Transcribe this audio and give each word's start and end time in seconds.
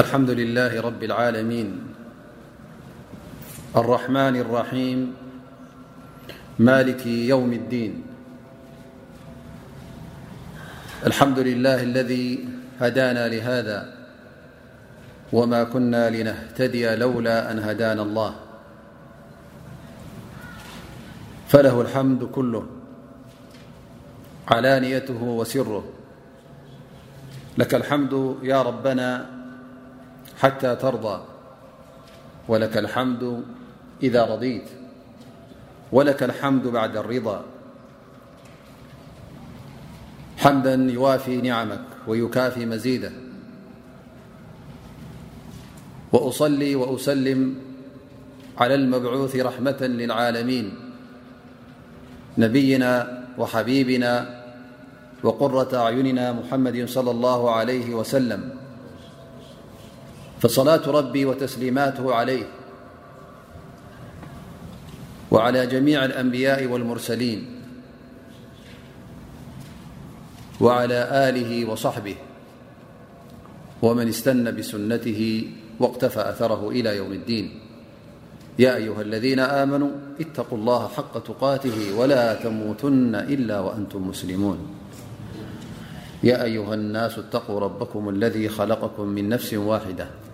الحمد 0.00 0.30
لله 0.30 0.72
-رب 0.82 1.02
العالمين 1.04 1.68
الرحمن 3.76 4.34
الرحيم 4.36 5.14
مالك 6.58 7.06
يوم 7.06 7.52
الدين 7.52 7.92
الحمد 11.06 11.38
لله 11.38 11.82
الذي 11.82 12.48
هدانا 12.80 13.28
لهذا 13.28 13.80
وما 15.32 15.64
كنا 15.64 16.10
لنهتدي 16.10 16.94
لولا 16.96 17.52
أن 17.52 17.58
هدانا 17.58 18.02
الله 18.02 18.32
فله 21.48 21.80
الحمد 21.80 22.24
كله 22.24 22.64
علانيته 24.48 25.22
وسره 25.22 25.84
لك 27.58 27.74
الحمد 27.74 28.36
يا 28.42 28.62
ربنا 28.62 29.08
حتى 30.42 30.76
ترضى 30.76 31.22
ولك 32.48 32.76
الحمد 32.76 33.42
إذا 34.02 34.24
رضيت 34.34 34.68
ولك 35.92 36.22
الحمد 36.22 36.66
بعد 36.66 36.96
الرضا 36.96 37.44
حمدا 40.38 40.74
يوافي 40.74 41.36
نعمك 41.40 41.84
ويكافي 42.06 42.66
مزيده 42.66 43.12
وأصلي 46.12 46.74
وأسلم 46.74 47.54
على 48.58 48.74
المبعوث 48.74 49.36
رحمة 49.36 49.80
للعالمين 49.80 50.74
نبينا 52.38 53.22
وحبيبنا 53.38 54.42
وقرة 55.22 55.74
أعيننا 55.78 56.32
محمد 56.32 56.88
صلى 56.88 57.10
الله 57.10 57.50
عليه 57.54 57.94
وسلم 57.94 58.61
فصلاة 60.42 60.82
ربي 60.90 61.24
وتسليماته 61.24 62.14
عليه 62.14 62.44
وعلى 65.30 65.66
جميع 65.66 66.04
الأنبياء 66.04 66.66
والمرسلين 66.66 67.46
وعلى 70.60 71.32
له 71.36 71.70
وصحبه 71.70 72.16
ومن 73.82 74.08
استن 74.08 74.56
بسنته 74.56 75.52
واقتفى 75.80 76.20
أثره 76.30 76.68
إلى 76.70 76.96
يوم 76.96 77.12
الدين 77.12 77.58
يا 78.58 78.76
أيها 78.76 79.02
الذين 79.02 79.38
آمنو 79.38 79.90
اتقوا 80.20 80.58
الله 80.58 80.88
حق 80.88 81.18
تقاته 81.22 81.98
ولا 81.98 82.34
تموتن 82.34 83.14
إلا 83.14 83.62
متنواد 83.78 84.58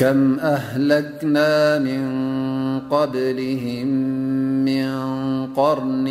كم 0.00 0.38
أهلكنا 0.38 1.78
من 1.78 2.02
قبلهم 2.90 3.86
من 4.64 4.86
قرن 5.54 6.08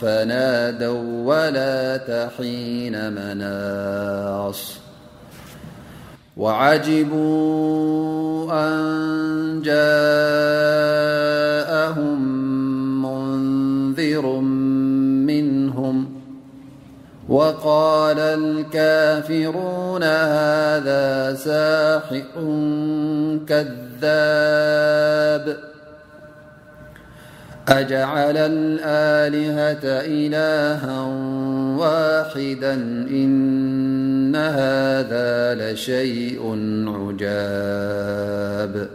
فنادوا 0.00 1.06
ولا 1.24 1.96
تحين 1.96 3.12
مناس 3.12 4.78
وعجبوا 6.36 8.52
أن 8.52 9.62
جاءهم 9.64 12.20
منذر 13.02 14.26
وقال 17.32 18.18
الكافرون 18.18 20.02
هذا 20.04 21.34
ساحئ 21.34 22.28
كذاب 23.48 25.56
أجعل 27.68 28.36
الآلهة 28.36 29.80
إلها 30.06 31.02
واحدا 31.78 32.72
إن 33.12 34.36
هذا 34.36 35.54
لشيء 35.54 36.42
عجاب 36.88 38.88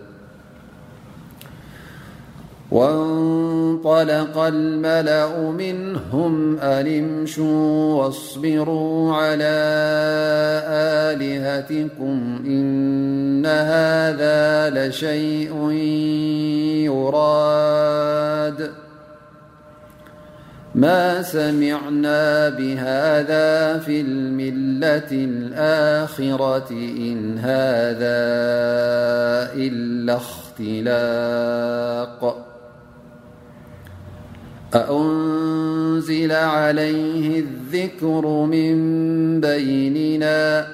وانطلق 2.71 4.37
الملأ 4.37 5.49
منهم 5.51 6.57
ألمشوا 6.61 7.93
واصبروا 8.03 9.15
على 9.15 9.55
آلهتكم 11.13 12.41
إن 12.45 13.45
هذا 13.45 14.69
لشيء 14.69 15.71
يراد 16.85 18.71
ما 20.75 21.21
سمعنا 21.21 22.49
بهذا 22.49 23.79
في 23.79 24.01
الملة 24.01 25.11
الآخرة 25.11 26.67
إن 26.71 27.37
هذا 27.39 28.21
إلا 29.55 30.17
اختلاق 30.17 32.43
أأنزل 34.73 36.31
عليه 36.31 37.39
الذكر 37.39 38.45
من 38.45 38.75
بيننا 39.41 40.67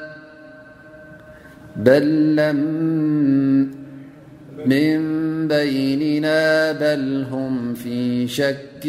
بل 6.82 7.26
هم 7.32 7.74
في 7.74 8.28
شك 8.28 8.88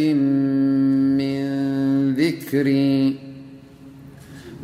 من 1.18 1.40
ذكري 2.14 3.16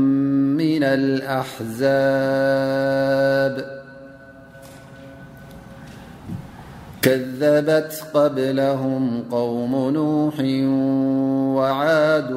من 0.56 0.82
الأحزاب 0.84 3.80
كذبت 7.02 8.04
قبلهم 8.14 9.22
قوم 9.30 9.90
نوح 9.90 10.34
وعاد 11.56 12.32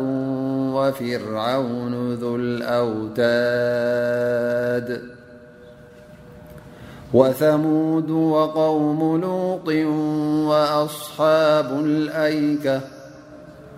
وفرعون 0.75 2.13
ذو 2.13 2.35
الأوتاد 2.35 5.12
وثمود 7.13 8.10
وقوم 8.10 9.21
لوط 9.21 9.68
وأصحاب 10.50 11.80
الأيك 11.86 12.65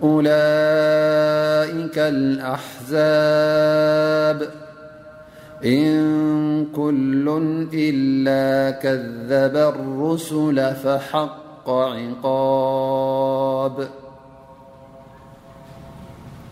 أولئك 0.04 0.34
الأحزاب 1.98 4.50
إن 5.66 6.66
كل 6.76 7.68
إلا 7.74 8.72
كذب 8.72 9.56
الرسل 9.58 10.76
فحق 10.76 11.70
عقاب 11.70 13.88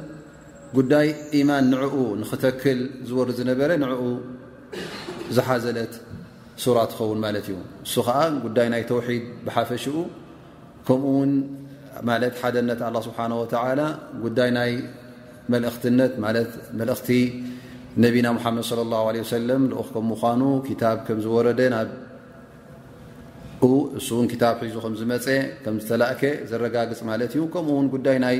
ጉዳይ 0.77 1.09
ኢማን 1.39 1.65
ንዕኡ 1.73 1.95
ንኽተክል 2.23 2.81
ዝወር 3.09 3.29
ዝነበረ 3.39 3.71
ንዕኡ 3.83 4.03
ዝሓዘለት 5.37 5.93
ሱራት 6.65 6.91
ክኸውን 6.97 7.19
ማለት 7.25 7.47
እዩ 7.51 7.57
እሱ 7.87 7.95
ከዓ 8.07 8.19
ጉዳይ 8.45 8.69
ናይ 8.73 8.83
ተውሒድ 8.91 9.25
ብሓፈሽኡ 9.47 9.97
ከምኡ 10.87 11.07
ውን 11.17 11.33
ማለት 12.09 12.35
ሓደነት 12.41 12.81
ኣላ 12.89 12.97
ስብሓን 13.09 13.33
ወተላ 13.43 13.81
ጉዳይ 14.25 14.51
ናይ 14.59 14.73
መልእኽትነት 15.53 16.13
ማት 16.23 16.39
መእኽቲ 16.79 17.09
ነቢና 18.05 18.29
ሙሓመድ 18.37 18.65
ለ 18.79 18.83
ላ 18.93 18.99
ለ 19.17 19.21
ሰለም 19.35 19.63
ል 19.69 19.85
ከምኳኑ 19.93 20.41
ታብ 20.81 20.99
ከም 21.07 21.19
ዝወረደ 21.27 21.61
ና 21.75 21.77
እሱውን 23.99 24.27
ታብ 24.43 24.59
ሒዙ 24.67 24.75
ከምዝመፀ 24.85 25.27
ከም 25.65 25.77
ዝተላእከ 25.83 26.23
ዘረጋግፅ 26.51 27.01
ማለት 27.11 27.31
እዩ 27.37 27.45
ከምኡውን 27.55 27.87
ጉዳይ 27.95 28.19
ናይ 28.25 28.37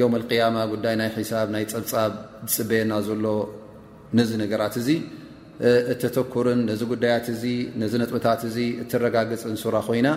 የም 0.00 0.14
ልያማ 0.22 0.56
ጉዳይ 0.72 0.94
ናይ 1.00 1.10
ሒሳብ 1.18 1.48
ናይ 1.56 1.64
ፀብፃብ 1.74 2.12
ዝፅበየና 2.52 2.92
ዘሎ 3.10 3.26
ነዚ 4.20 4.30
ነገራት 4.44 4.74
እዚ 4.82 4.88
እተተኩርን 5.94 6.60
ነዚ 6.72 6.80
ጉዳያት 6.94 7.26
እ 7.34 7.54
ነዚ 7.84 7.92
ነጥበታት 8.02 8.40
እ 8.48 8.66
እተረጋግፅን 8.84 9.56
ሱራ 9.64 9.76
ኮይና 9.88 10.08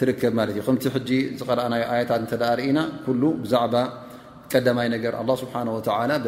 ትርከብ 0.00 0.34
ማለት 0.40 0.54
እዩ 0.58 0.62
ከምቲ 0.68 0.84
ሕጂ 0.98 1.10
ዝቀረኣና 1.38 1.74
ኣያታት 1.94 2.22
እ 2.24 2.40
ርኢና 2.60 2.80
ሉ 3.22 3.22
ብዛዕባ 3.44 3.74
ቀዳማይ 4.54 4.88
ነገር 4.98 5.12
ኣላ 5.22 5.30
ስብሓ 5.42 5.54
ወላ 5.76 6.18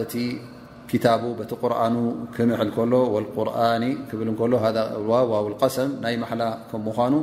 ታቡ 1.04 1.22
በቲ 1.38 1.52
ቁርኑ 1.62 1.94
ክምሐል 2.34 2.70
ከሎ 2.76 2.94
ርኒ 3.22 3.84
ብልሎ 4.18 4.52
ዋ 5.10 5.20
ዋ 5.32 5.36
ሰም 5.76 5.90
ናይ 6.04 6.14
መላ 6.22 6.42
ከም 6.70 6.82
ምኑ 6.88 7.14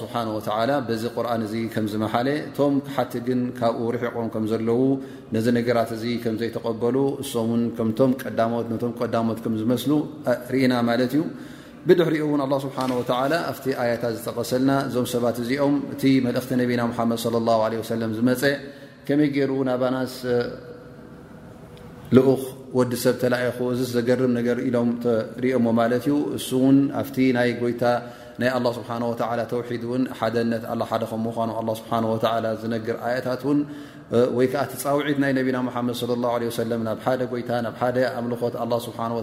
ስብሓ 0.00 0.14
ዚ 1.02 1.10
ቁርን 1.16 1.42
ከዝመሓለ 1.74 2.28
እቶም 2.48 2.74
ሓቲ 2.94 3.12
ግን 3.26 3.40
ካብኡ 3.58 3.82
ርሒቆም 3.94 4.28
ከምዘለው 4.34 4.80
ነዚ 5.34 5.46
ነገራት 5.58 5.90
እ 6.10 6.14
ከምዘይተቀበሉ 6.24 6.96
እምከም 7.84 7.90
ቀሞት 8.22 8.96
ቀዳሞት 9.00 9.40
ከዝመስሉ 9.46 9.92
ርእና 10.54 10.72
ማለት 10.90 11.12
እዩ 11.18 11.24
ብድሕሪኡ 11.88 12.24
ው 12.54 12.58
ስብሓ 12.64 12.78
ኣብቲ 13.50 13.68
ኣያታት 13.82 14.14
ዝተቀሰልና 14.18 14.72
እዞም 14.88 15.06
ሰባት 15.14 15.36
እዚኦም 15.44 15.76
እቲ 15.94 16.02
መእክቲ 16.26 16.50
ነና 16.82 17.00
መድ 17.12 18.08
ዝመፀ 18.18 18.42
ከመይ 19.08 19.30
ገይር 19.36 19.52
ናባናስ 19.68 20.16
ልኡክ 22.16 22.42
ወዲ 22.78 22.92
ሰብ 23.02 23.14
ተለይኹ 23.22 23.56
እዚዘገርም 23.74 24.32
ነገር 24.38 24.56
ኢሎም 24.68 24.90
ተርኦሞ 25.04 25.66
ማለት 25.78 26.02
እዩ 26.06 26.16
እሱ 26.38 26.48
እውን 26.58 26.76
ኣብቲ 27.00 27.16
ናይ 27.36 27.48
ጎይታ 27.62 27.82
ናይ 28.40 28.50
አላ 28.58 28.66
ስብሓ 28.76 28.90
ወላ 29.12 29.40
ተውሒድ 29.52 29.82
እውን 29.88 30.02
ሓደ 30.18 30.36
ነት 30.52 30.64
ሓደ 30.90 31.02
ከም 31.12 31.20
ምኳኑ 31.28 31.50
ኣ 31.60 31.62
ስብሓ 31.80 31.92
ወላ 32.12 32.46
ዝነግር 32.62 32.96
ኣያታት 33.06 33.42
ውን 33.48 33.58
ወይከዓ 34.38 34.62
ተፃውዒት 34.72 35.18
ናይ 35.24 35.32
ነቢና 35.40 35.58
ሓመድ 35.76 35.96
ለ 36.10 36.20
ላه 36.22 36.32
ወሰለም 36.50 36.80
ናብ 36.88 37.00
ሓደ 37.06 37.20
ጎይታ 37.32 37.50
ናብ 37.66 37.74
ሓደ 37.82 37.96
ኣምልኮት 38.20 38.54
ኣ 38.64 38.66
ስብሓ 38.88 39.00
ወ 39.18 39.22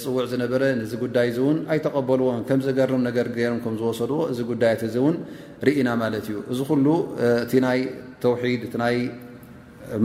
ዝፅውዕ 0.00 0.26
ዝነበረ 0.32 0.62
እዚ 0.86 0.92
ጉዳይ 1.04 1.28
እ 1.34 1.38
እውን 1.40 1.56
ኣይተቀበልዎን 1.74 2.42
ከም 2.48 2.60
ዘገርም 2.66 3.02
ነገር 3.08 3.26
ገሮም 3.36 3.58
ከምዝወሰድዎ 3.64 4.18
እዚ 4.32 4.38
ጉዳይት 4.50 4.82
እዚ 4.88 4.94
እውን 5.02 5.16
ርኢና 5.68 5.88
ማለት 6.02 6.26
እዩ 6.30 6.38
እዚ 6.52 6.58
ኩሉ 6.70 6.86
እቲ 7.44 7.52
ናይ 7.66 7.80
ተውሒድ 8.24 8.62
እ 8.72 8.92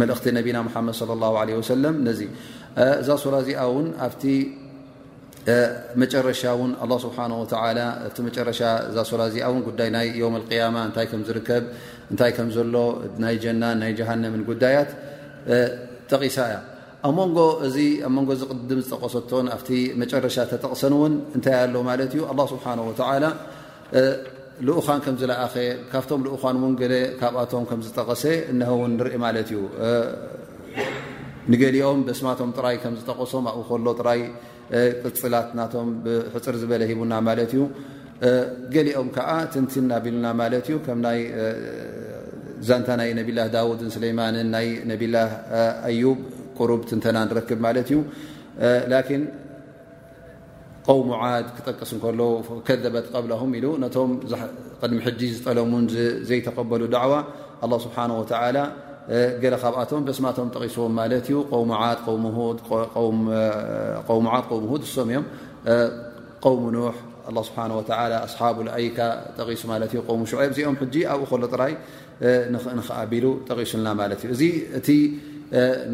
መእክቲ 0.01 0.25
ነና 0.37 0.59
መድ 0.89 1.51
ه 1.57 2.13
ዚ 2.19 2.23
እዛስወላእዚኣ 3.01 3.61
ን 3.85 3.87
ኣ 4.07 4.35
መጨረሻ 6.01 6.41
ን 6.69 6.95
ስ 7.03 7.05
መረሻ 8.37 8.59
ዛስላዚኣ 8.95 9.45
ጉዳይ 9.67 9.89
ናይ 9.95 10.07
ያማ 10.59 10.75
እታይ 10.89 11.07
ከ 11.11 11.21
ዝርከብ 11.29 11.63
እንታይ 12.11 12.31
ከዘሎ 12.37 12.75
ናይ 13.23 13.35
ጀናን 13.43 13.77
ናይ 13.83 13.91
ጀሃም 13.99 14.21
ጉዳያት 14.49 14.91
ጠቂሳ 16.11 16.37
እያ 16.49 16.57
ኣ 17.07 17.11
ኣ 18.07 18.09
ን 18.17 18.21
ድም 18.71 18.79
ዝጠቀሰቶን 18.85 19.47
ኣ 19.55 19.57
መጨረሻ 20.03 20.37
ተጠቕሰን 20.51 20.95
ውን 21.01 21.15
እንታይ 21.37 21.57
ኣሎ 21.63 21.75
ማት 21.89 22.01
እዩ 22.07 22.21
ስብሓ 22.53 22.65
ዝኡኳን 24.67 24.99
ከም 25.05 25.15
ዝለኣኸ 25.19 25.53
ካብቶም 25.91 26.21
ዝኡኳን 26.25 26.55
እውን 26.63 26.73
ካብኣቶም 27.19 27.63
ከም 27.69 27.79
ዝጠቐሰ 27.85 28.23
እነሀውን 28.51 28.91
ንርኢ 28.97 29.15
ማለት 29.23 29.47
እዩ 29.53 29.61
ንገሊኦም 31.51 31.99
በስማቶም 32.07 32.49
ጥራይ 32.57 32.75
ከምዝጠቐሶም 32.83 33.45
ኣኡ 33.51 33.57
ከሎ 33.69 33.87
ጥራይ 34.01 34.19
ጥፅላት 35.15 35.47
ናቶም 35.59 35.87
ብሕፅር 36.03 36.55
ዝበለ 36.61 36.81
ሂቡና 36.91 37.13
ማለት 37.27 37.51
እዩ 37.55 37.61
ገሊኦም 38.73 39.07
ከዓ 39.15 39.29
ትንቲን 39.53 39.83
እናቢልና 39.87 40.27
ማለት 40.41 40.65
እዩ 40.71 40.75
ከም 40.87 40.99
ይ 41.17 41.21
ዛንታ 42.69 42.89
ናይ 43.01 43.09
ነቢላ 43.19 43.39
ዳውድን 43.55 43.89
ስሌይማንን 43.95 44.49
ናይ 44.55 44.67
ነቢላ 44.91 45.15
ኣዩብ 45.89 46.19
ቁሩብ 46.59 46.81
ትንተና 46.91 47.17
ንረክብ 47.29 47.59
ማለት 47.67 47.89
እዩ 47.93 47.99
ቆውሙ 50.87 51.09
ዓድ 51.27 51.47
ክጠቅስ 51.55 51.91
ከሎ 52.03 52.21
ከዘበት 52.67 53.05
ቀብለኹም 53.13 53.51
ኢሉ 53.57 53.65
ነቶም 53.83 54.09
ቅድሚ 54.81 54.99
ሕጂ 55.07 55.21
ዝጠሎምን 55.35 55.85
ዘይተቀበሉ 56.29 56.81
ዳዕዋ 56.95 57.13
ኣ 57.65 57.69
ስብሓ 57.85 57.97
ገለ 59.41 59.55
ካብኣቶም 59.61 60.01
በስማቶም 60.07 60.49
ጠቂስዎም 60.55 60.91
ማለት 60.99 61.25
እዩ 61.29 61.37
ም 61.69 61.77
ድ 62.57 62.59
ሶም 64.95 65.07
እዮም 65.07 65.25
ቆም 66.45 66.63
ኖሕ 66.75 66.95
ስብሓ 67.47 67.57
ኣስሓብ 68.25 68.57
ኣይካ 68.77 68.99
ጠቂሱ 69.37 69.61
ማ 69.71 69.79
ዩ 69.97 70.03
ሽዑብ 70.31 70.43
እዚኦም 70.53 70.75
ጂ 70.93 71.03
ኣብኡ 71.13 71.25
ከሎ 71.31 71.43
ጥራይ 71.55 71.73
ንክኣቢሉ 72.53 73.25
ጠቂሱልና 73.49 73.87
ማለት 74.01 74.21
እዩእእ 74.27 75.03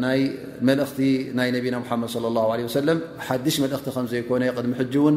ናይመልእኽቲ 0.04 0.98
ናይ 1.38 1.48
ነቢና 1.56 1.76
ሓመድ 1.90 2.12
ለ 2.24 2.30
ለ 2.58 2.68
ሰለም 2.80 2.98
ሓዱሽ 3.28 3.56
መልእኽቲ 3.64 3.86
ከምዘይኮነ 3.96 4.42
ቅድሚ 4.56 4.72
ሕጂ 4.80 4.94
እውን 5.02 5.16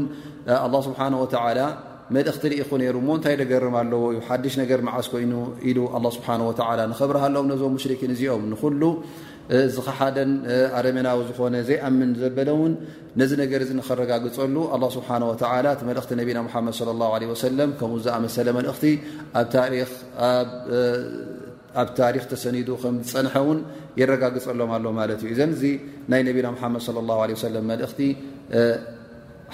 ኣላ 0.65 0.73
ስብሓ 0.87 0.99
ወተላ 1.23 1.59
መልእኽቲ 2.15 2.43
ኢኹ 2.61 2.69
ነይሩ 2.81 2.95
ሞ 3.07 3.09
እንታይ 3.17 3.35
ደገርም 3.41 3.75
ኣለዎ 3.81 4.01
እዩ 4.13 4.19
ሓድሽ 4.29 4.53
ነገር 4.61 4.79
መዓስ 4.87 5.07
ኮይኑ 5.11 5.33
ኢሉ 5.71 5.77
ላ 6.05 6.07
ስብሓ 6.15 6.27
ወላ 6.47 6.79
ንኽብርሃለዎም 6.93 7.47
ነዞም 7.51 7.71
ሙሽርኪን 7.75 8.11
እዚኦም 8.15 8.43
ንኩሉ 8.53 8.81
እዚ 9.59 9.75
ከሓደን 9.85 10.31
ኣረሜናዊ 10.79 11.19
ዝኾነ 11.29 11.55
ዘይኣምን 11.69 12.11
ዘበለ 12.21 12.49
ውን 12.59 12.73
ነዚ 13.21 13.31
ነገር 13.43 13.59
እዚ 13.65 13.71
ንኸረጋግፀሉ 13.79 14.55
ኣ 14.75 14.77
ስብሓ 14.97 15.07
ወላ 15.31 15.67
እቲ 15.75 15.81
መልእኽቲ 15.89 16.11
ነቢና 16.21 16.39
ሓመድ 16.55 16.75
ለ 16.89 17.11
ለ 17.23 17.33
ሰለም 17.45 17.71
ከምኡ 17.81 17.99
ዝኣመሰለ 18.07 18.47
መልእኽቲ 18.59 18.85
ኣብ 19.41 19.47
ታሪክኣ 19.57 20.19
ኣብ 21.79 21.89
ታሪክ 21.99 22.23
ተሰኒዱ 22.31 22.69
ከም 22.83 22.95
ዝፀንሐ 23.07 23.33
ውን 23.47 23.59
ይረጋግፀሎም 23.99 24.71
ኣሎ 24.77 24.85
ማለት 24.99 25.19
እዩ 25.25 25.29
እዘን 25.33 25.51
እዚ 25.55 25.63
ናይ 26.11 26.21
ነቢና 26.29 26.47
ሓመድ 26.61 26.85
ላ 27.09 27.19
ሰለም 27.47 27.63
መልእኽቲ 27.71 27.99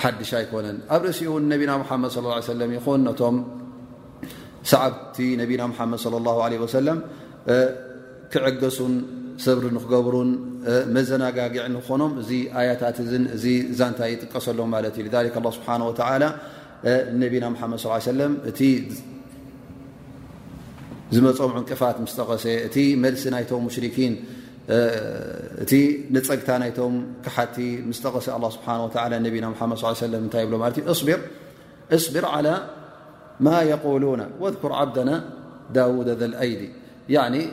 ሓድሽ 0.03 0.31
ኣይኮነን 0.39 0.77
ኣብ 0.95 1.01
ርእሲኡ 1.07 1.31
እን 1.41 1.45
ነቢና 1.53 1.71
ሓመድ 1.89 2.15
ለ 2.25 2.35
ሰለም 2.53 2.71
ይኹን 2.77 3.01
ነቶም 3.09 3.37
ሰዓብቲ 4.73 5.17
ነቢና 5.41 5.61
ምሓመድ 5.73 6.01
ለ 6.13 6.27
ه 6.37 6.45
ለ 6.51 6.61
ወሰለም 6.63 6.97
ክዕገሱን 8.33 8.95
ሰብሪ 9.45 9.63
ንክገብሩን 9.75 10.29
መዘናጋጊዕ 10.95 11.63
ንኾኖም 11.75 12.13
እዚ 12.21 12.31
ኣያታት 12.61 12.97
እዚ 13.37 13.45
እዛንታይ 13.73 14.09
ይጥቀሰሎም 14.15 14.69
ማለት 14.77 14.95
እዩ 15.03 15.07
ስብሓ 15.57 15.69
ወተ 15.89 16.01
ነቢና 17.21 17.45
ሓመድ 17.61 17.79
ሰለእ 18.07 18.31
ዝመፅምዕንቅፋት 21.15 21.97
ምስተቐሰ 22.05 22.45
እቲ 22.67 22.77
መልሲ 23.03 23.23
ናይቶም 23.33 23.65
ሽኪን 23.75 24.13
እቲ 25.63 25.73
ንፀግታ 26.15 26.49
ናይቶም 26.63 26.93
ክሓቲ 27.25 27.57
ስጠቐሰ 27.97 28.27
ስሓ 28.55 28.67
ና 29.13 29.15
መድ 29.15 30.03
ለ 30.13 30.15
ታይ 30.33 30.43
ብሎማ 30.49 30.63
እصቢር 31.95 32.25
لى 32.45 32.53
ማ 33.45 33.47
የقሉና 33.71 34.21
ወذኩር 34.43 34.71
ዓብደና 34.81 35.11
ዳውድ 35.75 36.09
ዘ 36.21 36.23
ኣይዲ 36.43 36.61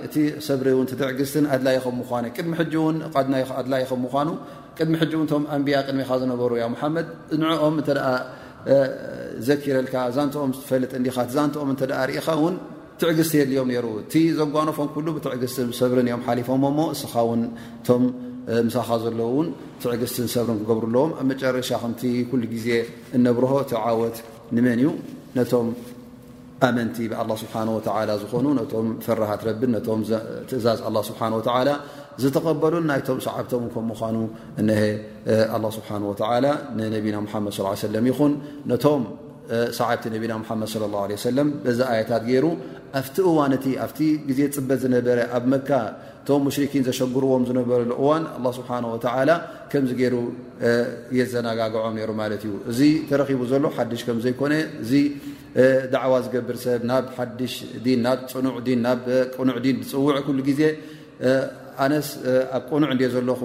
እቲ 0.06 0.14
ሰብሪ 0.46 0.66
እውን 0.74 0.86
ትዕግዝትን 0.92 1.44
ኣድላይኸ 1.54 1.84
ም 1.98 2.02
ቅድሚ 2.36 2.52
ድይ 2.68 3.94
ምኳኑ 4.04 4.28
ቅድሚ 4.78 4.94
ሕእውቶም 5.02 5.42
ኣንብያ 5.54 5.78
ቅድሚኻ 5.88 6.10
ዝነበሩ 6.22 6.52
ያ 6.62 6.64
ሓመድ 6.80 7.08
ንኦም 7.40 7.76
እ 8.74 8.76
ዘኪረልካ 9.46 9.94
ዛንቲኦም 10.16 10.50
ዝፈልጥ 10.58 10.90
እዲኻ 10.98 11.16
ዛንትኦም 11.34 11.68
እኻ 12.20 12.28
ትዕግስቲ 13.00 13.32
የልዮም 13.40 13.70
ሩ 13.84 13.86
ቲ 14.12 14.20
ዘጓኖፎም 14.40 14.88
ትዕግስት 15.24 15.56
ሰብርን 15.78 16.06
እዮም 16.10 16.22
ፎ 16.48 16.52
ስኻ 17.00 17.14
ቶ 17.86 17.88
ሳኻ 18.74 18.88
ዘለን 19.04 19.46
ትዕግስቲ 19.82 20.16
ሰብር 20.34 20.48
ክገብሩለዎ 20.60 21.02
ረሻ 21.56 21.70
ዜ 22.66 22.70
ነብርሆ 23.26 23.52
ወት 24.02 24.16
መንእዩ 24.66 24.88
ነቶም 25.38 25.68
ኣመቲ 26.68 26.96
ስ 27.42 27.44
ዝኾኑ 28.22 28.96
ፍራሃት 29.06 29.42
ትእዛዝ 30.50 30.80
ዝቀበሉ 32.22 32.74
ይም 32.90 33.20
ሰዓ 33.98 34.10
ምኑ 38.06 38.34
ና 38.66 38.76
ድ 38.76 38.86
ص 38.86 39.23
ሰዓብቲ 39.78 40.04
ነብና 40.14 40.32
ሓመድ 40.48 40.70
ለ 40.82 40.86
ላه 40.94 41.02
ለ 41.10 41.16
ሰለም 41.28 41.48
በዚ 41.64 41.78
ኣያታት 41.92 42.22
ገይሩ 42.28 42.44
ኣብቲ 43.00 43.16
እዋን 43.30 43.52
እቲ 43.56 43.66
ኣብቲ 43.84 43.98
ግዜ 44.28 44.40
ፅበት 44.56 44.78
ዝነበረ 44.84 45.18
ኣብ 45.38 45.44
መካ 45.52 45.68
እቶም 46.22 46.40
ሙሽርኪን 46.48 46.84
ዘሸግርዎም 46.88 47.42
ዝነበረሉ 47.48 47.90
እዋን 48.02 48.22
ኣላ 48.36 48.46
ስብሓና 48.58 48.84
ወላ 48.92 49.30
ከምዚ 49.72 49.90
ገይሩ 50.00 50.14
የዘናጋግዖም 51.18 51.94
ነሩ 51.98 52.10
ማለት 52.22 52.42
እዩ 52.48 52.54
እዚ 52.70 52.80
ተረኺቡ 53.10 53.40
ዘሎ 53.52 53.64
ሓድሽ 53.76 54.02
ከምዘይኮነ 54.08 54.54
እዚ 54.84 54.92
ደዕዋ 55.94 56.14
ዝገብር 56.26 56.56
ሰብ 56.64 56.82
ናብ 56.90 57.04
ሓድሽ 57.16 57.54
ን 57.84 57.98
ናብ 58.06 58.20
ፅኑዕ 58.34 58.56
ናብ 58.86 59.02
ቁኑዕ 59.36 59.58
ን 59.80 59.84
ዝፅውዐ 59.90 60.16
ኩሉ 60.28 60.38
ግዜ 60.48 60.60
ኣነስ 61.84 62.08
ኣብ 62.56 62.62
ቁኑዕ 62.70 62.90
እን 62.94 63.00
ዘለኹ 63.16 63.40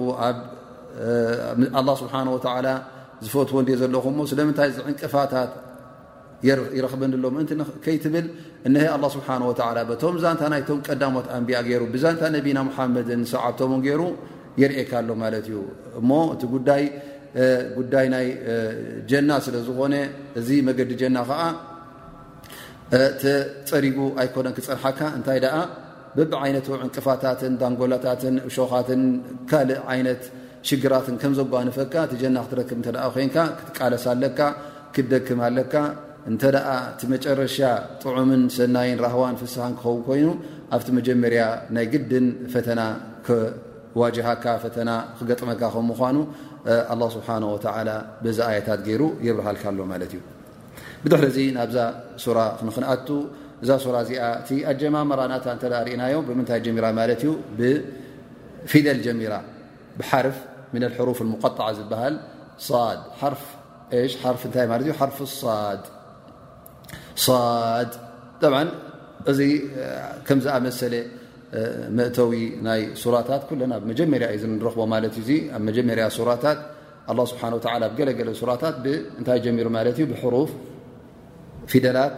ኣላ 1.78 1.88
ስብሓወላ 2.02 2.68
ዝፈትዎ 3.26 3.56
እን 3.62 3.68
ዘለኹ 3.82 4.04
ሞ 4.18 4.24
ስለምንታይ 4.30 4.68
እዚ 4.72 4.78
ዕንቅፋታት 4.92 5.50
ይረክበንሎ 6.48 7.24
ምእን 7.36 7.60
ከይትብል 7.84 8.26
እሀ 8.68 8.84
ኣላ 8.96 9.04
ስብሓወላ 9.14 9.76
ቶም 10.02 10.16
ዛንታ 10.24 10.42
ናይቶም 10.52 10.78
ቀዳሞት 10.88 11.26
ኣንቢኣ 11.36 11.58
ገይሩ 11.66 11.82
ብዛንታ 11.94 12.22
ነቢና 12.36 12.58
ሓመድን 12.76 13.22
ሰብዓብቶም 13.32 13.72
ገይሩ 13.86 14.00
የርእካ 14.62 14.92
ኣሎ 15.02 15.10
ማለት 15.22 15.44
እዩ 15.50 15.58
እሞ 16.00 16.10
እቲ 16.34 16.42
ጉዳይ 17.78 18.06
ናይ 18.14 18.26
ጀና 19.10 19.30
ስለዝኾነ 19.46 19.94
እዚ 20.40 20.48
መገዲ 20.68 20.90
ጀና 21.02 21.18
ከዓ 21.28 21.42
ተፀሪጉ 23.22 23.98
ኣይኮነን 24.22 24.54
ክፀንሓካ 24.58 25.00
እንታይ 25.18 25.38
ደኣ 25.44 25.56
በብዓይነት 26.16 26.66
ዕንቅፋታትን 26.84 27.52
ዳንጎላታትን 27.60 28.36
እሾኻትን 28.48 29.02
ካልእ 29.50 29.80
ዓይነት 29.92 30.22
ሽግራትን 30.68 31.14
ከምዘጓንፈካ 31.20 31.94
እቲጀና 32.06 32.38
ክትረክብ 32.46 32.80
እ 32.88 32.92
ኮንካ 33.14 33.36
ክትቃለሳ 33.58 34.04
ኣለካ 34.14 34.40
ክደክማ 34.94 35.40
ኣለካ 35.50 35.74
እ 36.28 36.32
ቲ 37.00 37.06
መጨረሻ 37.12 37.56
ጥዑምን 38.04 38.40
ሰናይን 38.56 38.98
ራህዋን 39.04 39.36
ፍስን 39.40 39.72
ክኸው 39.80 39.94
ኮይኑ 40.06 40.24
ኣብቲ 40.76 40.88
መጀመርያ 40.98 41.42
ናይ 41.74 41.86
ግድን 41.92 42.26
ፈተና 42.52 42.80
ዋካ 44.00 44.46
ተ 44.74 44.78
ክገጥመካ 45.18 45.62
ከምኑ 45.74 46.00
له 47.00 47.06
ስሓه 47.14 47.42
ዚ 48.36 48.40
ኣያታት 48.48 48.80
ገይሩ 48.88 49.02
የብርሃልካ 49.26 49.64
ኣሎ 49.72 49.80
ማ 49.92 49.96
እዩ 50.06 50.18
ድሕሪ 51.12 51.26
ዚ 51.36 51.38
ናብዛ 51.58 51.78
ክኣ 52.18 52.96
እዛ 53.64 53.70
እዚኣ 53.78 54.26
እቲ 54.42 54.50
ኣጀማ 54.72 54.96
መራናታ 55.12 55.46
እናዮ 55.94 56.16
ብምታይ 56.28 56.60
ጀሚራ 56.66 56.86
እዩ 57.16 57.30
ብፊደል 57.60 59.00
ጀሚራ 59.06 59.32
ብሓርፍ 60.00 60.36
حሩፍ 60.98 61.18
ጣ 61.60 61.70
ዝሃል 61.78 62.14
ርፍ 63.32 63.44
እዚ 69.30 69.40
ከምዝኣመሰለ 70.26 70.94
መእተዊ 71.98 72.40
ናይ 72.66 72.80
ሱራታት 73.02 73.42
ኩለና 73.48 73.72
ብመጀመርያ 73.84 74.26
እዩ 74.34 74.42
ንረክቦ 74.56 74.80
ማለት 74.94 75.14
እዩእ 75.22 75.42
ኣብ 75.54 75.60
መጀመርያ 75.68 76.04
ሱራታት 76.18 76.58
ه 77.10 77.12
ስብሓን 77.30 77.52
ኣብ 77.88 77.92
ገለገለ 77.98 78.28
ሱራታት 78.40 78.74
እንታይ 79.18 79.38
ጀሚሩ 79.44 79.66
ማለት 79.76 79.94
እዩ 79.98 80.04
ብሩፍ 80.12 80.50
ፊደላት 81.72 82.14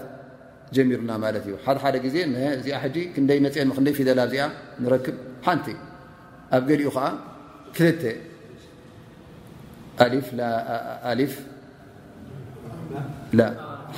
ጀሚሩና 0.76 1.10
ማለት 1.24 1.44
እዩ 1.48 1.54
ሓደ 1.64 1.76
ሓደ 1.84 1.96
ጊዜ 2.06 2.16
እዚኣ 2.58 2.74
ሕጂ 2.84 2.96
ክንደይ 3.14 3.38
መፅአ 3.46 3.60
ክንደይ 3.78 3.94
ፊደላ 3.98 4.20
እዚኣ 4.28 4.42
ንረክብ 4.84 5.16
ሓንቲ 5.46 5.66
ኣብ 6.56 6.62
ገሊኡ 6.70 6.88
ከዓ 6.96 7.06
ክልተ 7.76 8.02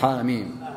ፍ 0.00 0.02
ሚ 0.28 0.30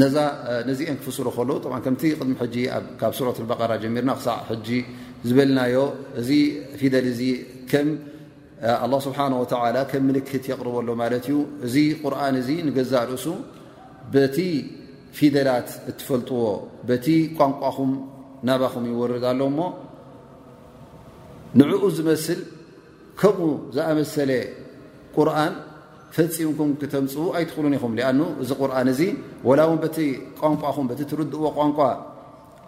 ነዛ 0.00 0.16
ነዚአን 0.70 0.96
ክፍስር 1.00 1.26
ከሉ 1.36 1.50
ከምቲ 1.84 2.02
ቅድሚ 2.18 2.34
ሕጂ 2.42 2.56
ካብ 3.00 3.12
ሱረት 3.18 3.36
ልበቀራ 3.42 3.70
ጀሚርና 3.82 4.10
ክሳዕ 4.18 4.38
ሕጂ 4.50 4.68
ዝበልናዮ 5.28 5.76
እዚ 6.20 6.28
ፊደል 6.80 7.06
እዚ 7.12 7.20
ከም 7.70 7.88
ኣላ 8.84 8.92
ስብሓና 9.06 9.32
ወተላ 9.42 9.76
ከም 9.90 10.02
ምልክት 10.08 10.44
የቕርበሎ 10.50 10.88
ማለት 11.02 11.24
እዩ 11.28 11.36
እዚ 11.66 11.74
ቁርኣን 12.02 12.34
እዚ 12.42 12.48
ንገዛእ 12.68 13.04
ርእሱ 13.10 13.26
በቲ 14.14 14.38
ፊደላት 15.18 15.68
እትፈልጥዎ 15.90 16.40
በቲ 16.88 17.06
ቋንቋኹም 17.38 17.92
ናባኹም 18.48 18.84
ይወርዳ 18.90 19.24
ኣሎ 19.34 19.42
እሞ 19.52 19.60
ንዕኡ 21.60 21.82
ዝመስል 21.96 22.40
ከምኡ 23.20 23.42
ዝኣመሰለ 23.76 24.30
ቁርን 25.16 25.54
ፈፂምኩም 26.16 26.68
ከተምፅቡ 26.80 27.24
ኣይትኽእሉን 27.38 27.74
ኢኹም 27.78 27.92
ኣን 28.08 28.18
እዚ 28.42 28.50
ቁርኣን 28.60 28.88
እዚ 28.92 29.00
ወላ 29.48 29.60
እው 29.70 29.74
ቲ 29.96 29.98
ቋንቋኹም 30.40 30.86
በቲ 30.90 31.00
ትርድእዎ 31.10 31.44
ቋንቋ 31.58 31.78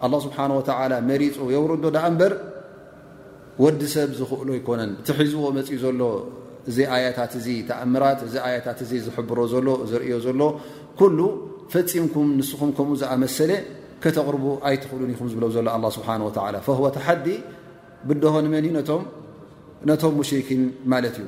ኣላ 0.05 0.13
ስብሓን 0.25 0.51
ወተላ 0.59 0.93
መሪፁ 1.09 1.37
የውርዶ 1.55 1.83
ዳኣ 1.95 2.05
እምበር 2.11 2.33
ወዲ 3.63 3.81
ሰብ 3.95 4.11
ዝኽእሉ 4.19 4.49
ኣይኮነን 4.57 4.91
ቲ 5.07 5.09
ሒዝዎ 5.19 5.43
መፅኡ 5.57 5.75
ዘሎ 5.85 6.01
እዚይ 6.69 6.87
ኣያታት 6.95 7.31
እዚ 7.39 7.47
ተኣምራት 7.69 8.19
እዚ 8.27 8.35
ኣያታት 8.47 8.79
እዚ 8.85 8.91
ዝሕብሮ 9.07 9.39
ዘሎ 9.53 9.67
ዝርእዮ 9.91 10.15
ዘሎ 10.27 10.39
ኩሉ 11.01 11.19
ፈፂምኩም 11.73 12.27
ንስኹም 12.39 12.71
ከምኡ 12.79 12.95
ዝኣመሰለ 13.03 13.51
ከተቕርቡ 14.05 14.45
ኣይትኽእሉን 14.69 15.11
ይኹም 15.15 15.27
ዝብለ 15.33 15.45
ዘሎ 15.57 15.67
ኣላ 15.77 15.85
ስብሓ 15.97 16.07
ወላ 16.47 16.55
ፈህወ 16.69 16.85
ተሓዲ 16.97 17.27
ብደሆን 18.09 18.47
መን 18.55 18.65
ነቶም 19.89 20.13
ሙሽርኪን 20.19 20.61
ማለት 20.91 21.15
እዩ 21.21 21.27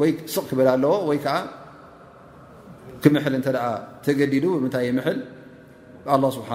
ወይ 0.00 0.10
ስቕ 0.34 0.44
ክብል 0.50 0.68
ኣለዎ 0.74 0.92
ወይ 1.08 1.18
ከዓ 1.24 1.36
ክምሕል 3.02 3.34
እንተ 3.38 3.48
ተገዲዱ 4.04 4.44
ምንታይ 4.64 4.88
ምል 4.98 5.18
ኣه 6.14 6.22
ስብሓ 6.36 6.48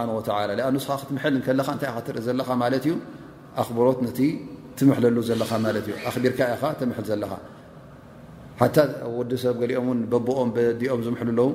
ኣ 0.67 0.69
ንስካ 0.77 0.91
ክትምል 1.01 1.35
ከካ 1.45 1.67
እንታይ 1.75 1.89
ኢትርኢ 1.97 2.21
ዘለካ 2.27 2.49
ማለት 2.63 2.83
እዩ 2.87 2.93
ኣኽብሮት 3.61 3.99
ነቲ 4.05 4.19
ትምለሉ 4.77 5.17
ዘለካ 5.29 5.51
ማት 5.65 5.75
እዩ 5.87 5.93
ኣኽቢርካ 6.09 6.39
ኢኻ 6.55 6.63
ትምል 6.79 6.97
ዘለኻ 7.09 7.31
ሓታ 8.61 8.77
ወዲ 9.17 9.31
ሰብ 9.43 9.55
ገሊኦም 9.61 9.87
እን 9.93 9.99
በቦኦም 10.11 10.49
በዲኦም 10.55 11.01
ዝምሉኣለዉ 11.05 11.49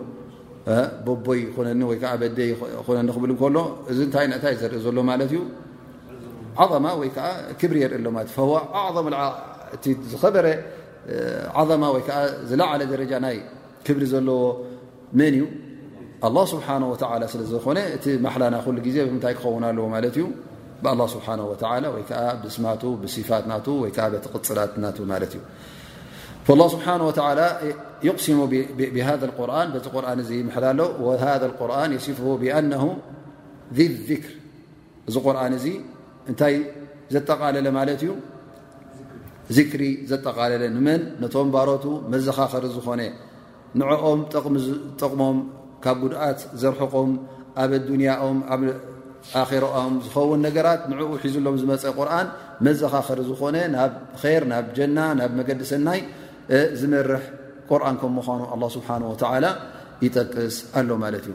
በቦይ 1.07 1.41
ነኒ 1.69 1.83
ወይ 1.91 1.99
ይ 2.05 2.97
ነኒክብል 3.03 3.33
ከሎ 3.41 3.57
እዚ 3.91 3.99
ንታይ 4.09 4.25
እንታይ 4.29 4.55
ዘርኢ 4.63 4.79
ዘሎ 4.87 4.99
ማለት 5.11 5.31
እዩ 5.35 5.41
ዓظማ 6.63 6.87
ወይ 7.01 7.11
ዓ 7.29 7.29
ክብሪ 7.61 7.77
የርኢ 7.85 8.01
ሎ 8.07 8.11
ዩ 8.39 8.53
ኣም 8.81 8.99
ዓ 9.23 9.25
እ 9.91 9.95
ዝበረ 10.23 10.47
ዝለل 12.51 12.81
ይ 13.37 13.41
ብሪ 13.97 14.05
ዘለዎ 14.13 14.41
መን 15.19 15.33
እዩ 15.39 15.43
لله 16.25 16.45
ه 16.67 16.69
ዝኾነ 17.53 17.79
እቲ 17.97 18.05
ና 18.25 18.27
ل 18.53 18.55
ዜ 18.95 18.97
ምይ 19.15 19.33
ክኸ 19.39 19.45
ዎ 19.55 19.57
ዩ 20.21 20.25
له 20.85 20.91
ه 21.03 21.05
صፋ 21.15 21.27
ቅፅላ 24.35 24.63
لله 24.77 24.91
ه 28.05 28.07
سሙ 28.25 28.39
ذ 28.53 28.55
ذ 28.79 28.81
ር 29.39 29.41
نه 29.73 29.79
ذ 33.77 33.79
ذር 34.11 34.27
እዚ 35.09 35.17
ق 35.25 35.27
እ 35.71 35.73
እታይ 36.31 36.55
ዘጠቃለለ 37.15 37.69
እዩ 37.97 38.09
ዚክሪ 39.57 39.83
ዘጠቃለለ 40.11 40.63
ንመን 40.75 41.01
ነቶም 41.23 41.49
ባሮቱ 41.55 41.85
መዘኻኸሪ 42.13 42.65
ዝኾነ 42.77 43.01
ንዕኦም 43.81 44.21
ጠቕሞም 45.01 45.39
ካብ 45.85 45.97
ጉድኣት 46.03 46.41
ዘርሕቆም 46.61 47.11
ኣብ 47.63 47.71
ኣዱንያኦም 47.79 48.39
ኣብ 48.55 48.63
ኣኼራኦም 49.43 49.95
ዝኸውን 50.05 50.41
ነገራት 50.49 50.83
ንዕኡ 50.93 51.11
ሒዙሎም 51.25 51.57
ዝመፀ 51.63 51.85
ቁርኣን 51.99 52.27
መዘኻኸሪ 52.69 53.19
ዝኾነ 53.31 53.57
ናብ 53.75 53.93
ር 54.39 54.45
ናብ 54.53 54.67
ጀና 54.79 54.99
ናብ 55.21 55.33
መገዲ 55.41 55.61
ሰናይ 55.73 56.01
ዝመርሕ 56.81 57.23
ቁርኣን 57.71 57.97
ከም 58.03 58.13
ምዃኑ 58.21 58.41
ኣላ 58.55 58.63
ስብሓን 58.79 59.03
ወተዓላ 59.13 59.47
ይጠቅስ 60.07 60.57
ኣሎ 60.79 60.89
ማለት 61.05 61.25
እዩ 61.31 61.35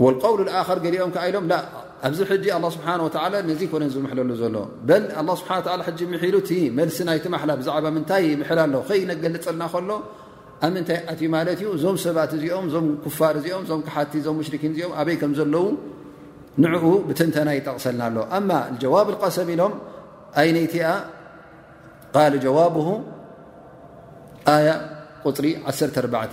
لقውል 0.00 0.48
ኣخር 0.60 0.78
ገሊኦም 0.84 1.10
ከ 1.14 1.16
ኢሎም 1.28 1.44
ኣብዚ 2.06 2.20
له 2.58 2.66
ስብሓه 2.74 3.64
ኮነ 3.72 3.82
ዝምለሉ 3.94 4.30
ዘሎ 4.42 4.56
ه 5.86 5.90
ሒሉ 6.00 6.38
መልሲ 6.78 6.98
ናይቲላ 7.08 7.50
ዛዕ 7.68 7.76
ንታይ 7.96 8.24
ምላ 8.40 8.60
ሎ 8.74 8.76
ከነገልፀልና 8.88 9.64
ከሎ 9.72 9.90
ኣብ 10.64 10.72
ምንታይ 10.74 10.98
ኣትዩ 11.12 11.26
ማለ 11.34 11.46
እዩ 11.56 11.64
ዞም 11.82 11.96
ሰባት 12.04 12.30
እዚኦም 12.36 12.66
ዞም 12.74 12.86
ፋር 13.18 13.36
ኦም 13.56 13.64
ዞም 13.70 13.80
ሓቲ 13.94 14.12
ዞ 14.26 14.28
ሽኪን 14.48 14.72
እኦም 14.78 14.92
ኣበይ 15.00 15.16
ከም 15.20 15.32
ዘለዉ 15.38 15.64
ንኡ 16.62 16.82
ብትንተና 17.08 17.48
ይጠቕሰልና 17.58 18.02
ኣሎ 18.08 18.18
ጀዋብ 18.82 19.06
الቀሰም 19.12 19.48
ኢሎም 19.54 19.72
ኣይነይቲኣ 20.42 20.86
قል 22.16 22.32
ጀዋብ 22.44 22.74
ቁፅሪ14 25.26 26.32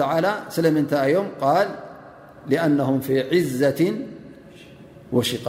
ስለምنዮም 0.55 1.26
ል 1.57 1.68
لأنه 2.53 2.88
في 3.07 3.14
عዘة 3.33 3.81
وሽق 5.16 5.46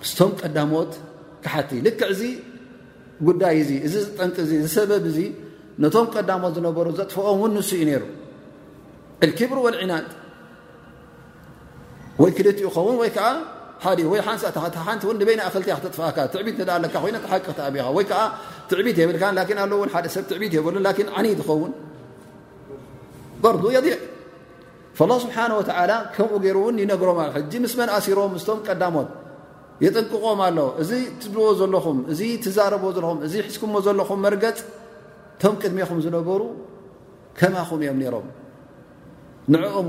ምስቶም 0.03 0.33
ቀዳሞት 0.41 0.93
ካሓቲ 1.45 1.71
ልክዕ 1.87 2.11
ዚ 2.21 2.23
ጉዳይ 3.27 3.57
ዚ 3.69 3.71
እዚ 3.87 3.95
ዝጠንቂ 4.05 4.37
ሰበብ 4.77 5.05
ዚ 5.17 5.19
ነቶም 5.83 6.07
ቀዳሞት 6.15 6.53
ዝነበሩ 6.57 6.87
ዘጥፈኦም 6.99 7.39
ውን 7.43 7.51
ንስ 7.57 7.71
እዩ 7.77 7.83
ነይሩ 7.89 8.03
ክብር 9.39 9.59
لዕናድ 9.75 10.07
ወይ 12.23 12.31
ክልኡ 12.37 12.59
ኸውን 12.77 12.97
ይዓ 13.09 13.19
ይና 13.87 14.31
ቲጥ 14.43 14.55
ትዕት 14.57 14.75
ይ 15.31 15.75
ሓቂ 17.87 17.99
ወ 17.99 18.03
ትዕቢት 18.71 18.97
የብል 19.01 19.17
ሰብ 20.15 20.25
ትዕት 20.31 20.53
የበሉ 20.57 20.77
ነ 20.87 20.91
ዝኸውን 21.39 21.73
ር 23.45 23.57
ضቅ 23.63 23.81
اله 25.03 25.19
ስብሓ 25.25 25.37
ከምኡ 26.15 26.33
ገእ 26.45 26.53
ይሮም 26.53 26.77
ምስ 27.65 27.73
መእሲሮም 27.81 28.33
ስቶም 28.43 28.59
ቀዳሞት 28.67 29.09
የጠንቅቆም 29.85 30.41
ኣ 30.47 30.49
እዚ 30.83 30.91
ትልዎ 31.23 31.45
ዘለኹ 31.61 31.87
እ 32.13 32.15
ትዛረ 32.45 32.75
ኹ 32.83 33.13
እ 33.27 33.29
ዝኩ 33.33 33.63
ዘለኹም 33.87 34.21
መርገፅ 34.27 34.59
ቶም 35.43 35.55
ቅድሜኹ 35.63 35.89
ዝነገሩ 36.05 36.43
ከማኹም 37.41 37.81
እዮም 37.87 38.01
ሮም 38.15 38.27
ኦም 39.81 39.89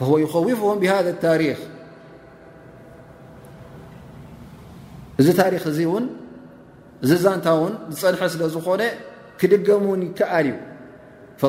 ይኸውፍም 0.00 0.76
ብሃ 0.82 0.92
ታሪክ 1.24 1.60
እዚ 5.20 5.28
ታሪክ 5.42 5.62
እዚ 5.72 5.78
እውን 5.88 6.04
እዚዛንታ 7.04 7.46
ውን 7.60 7.72
ዝፀንሐ 7.92 8.20
ስለ 8.32 8.42
ዝኾነ 8.54 8.82
ክድገሙ 9.40 9.84
ውን 9.92 10.00
ይከኣል 10.08 10.46
እዩ 10.48 10.56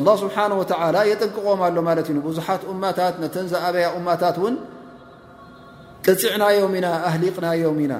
ላ 0.04 0.08
ስብሓን 0.22 0.52
ወተላ 0.60 0.96
የጠቅቖም 1.10 1.60
ኣሎ 1.66 1.76
ማለት 1.88 2.06
እዩ 2.12 2.16
ብዙሓት 2.28 2.62
እማታት 2.72 3.14
ነተን 3.22 3.46
ዝኣበያ 3.52 3.86
እማታት 3.98 4.36
እውን 4.40 4.54
ቅፂዕናዮም 6.06 6.74
ኢና 6.78 6.86
ኣህሊቅናዮም 7.08 7.78
ኢና 7.84 7.94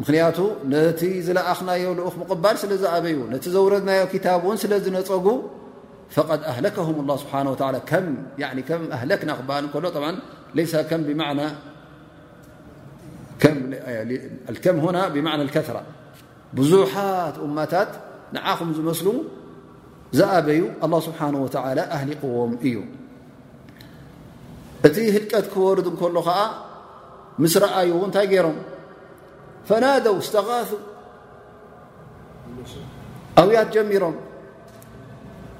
ምክንያቱ 0.00 0.38
ነቲ 0.72 1.00
ዝለኣኽናዮ 1.26 1.84
ልኡኽ 1.98 2.14
ምቕባል 2.22 2.56
ስለ 2.62 2.72
ዝኣበዩ 2.82 3.18
ነቲ 3.34 3.44
ዘውረድናዮ 3.56 4.00
ክታብ 4.14 4.40
እውን 4.46 4.58
ስለዝነፀጉ 4.62 5.26
فقد 6.10 6.42
أهلكهم 6.42 7.00
الله 7.00 7.16
سبانه 7.16 7.50
ولى 7.50 7.80
أهلك 8.92 10.20
ي 10.58 10.78
ك 14.64 14.68
بمعنى 15.14 15.42
الكثرة 15.42 15.82
بዙحت 16.54 17.34
أمታت 17.46 17.92
نعኹم 18.32 18.68
مسل 18.88 19.08
زبي 20.12 20.60
الله 20.84 21.00
سبحانه 21.08 21.38
وعلى 21.54 21.82
أهلقዎم 21.96 22.50
እዩ 22.68 22.76
እت 24.86 24.96
هلቀت 25.16 25.46
كورد 25.54 25.86
كل 26.00 26.16
مس 27.42 27.54
رأي 27.64 27.90
ታይ 28.14 28.34
ر 28.44 28.46
فنادو 29.68 30.14
استغاث 30.22 30.70
أويت 33.38 33.68
جمሮم 33.74 34.14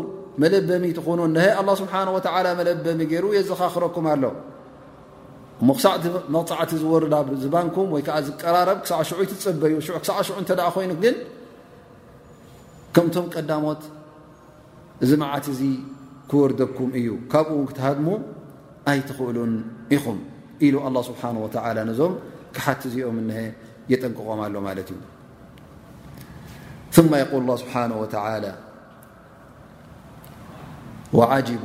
መለበሚ 0.43 0.85
ት 0.99 1.01
لله 1.21 1.47
ه 1.57 2.07
و 2.15 2.19
በሚ 2.87 3.03
ሩ 3.23 3.25
የዘኻክረኩ 3.39 3.97
ክሳዕቲመቕፃዕቲ 5.59 6.71
ዝርዳ 6.83 7.15
ዝባንኩም 7.43 7.89
ወይከዓ 7.95 8.17
ዝቀራረብ 8.29 8.79
ክሳዕ 8.85 9.01
ሽዑይት 9.09 9.31
ዝፀበዩ 9.37 9.73
ክሳዕ 10.05 10.19
ሽዑ 10.29 10.35
እ 10.45 10.45
ኮይኑ 10.77 10.91
ግን 11.03 11.15
ከምቶም 12.95 13.27
ቀዳሞት 13.35 13.83
እዚ 15.05 15.11
መዓት 15.23 15.47
እዚ 15.53 15.61
ክወርደብኩም 16.31 16.91
እዩ 16.99 17.09
ካብኡ 17.33 17.53
ውን 17.61 17.67
ክትሃድሙ 17.71 18.09
ኣይትኽእሉን 18.93 19.53
ኢኹም 19.97 20.19
ኢሉ 20.67 20.75
ኣه 20.87 20.95
ስብሓ 21.09 21.23
ነዞም 21.89 22.13
ክሓቲ 22.55 22.83
እዚኦም 22.91 23.17
ኒሀ 23.29 23.39
የጠንቅቖም 23.93 24.39
ኣሎ 24.45 24.55
ማለት 24.69 24.89
እዩ 24.95 25.01
ቁል 27.31 27.49
ስብሓ 27.63 27.75
ጅቡ 31.49 31.65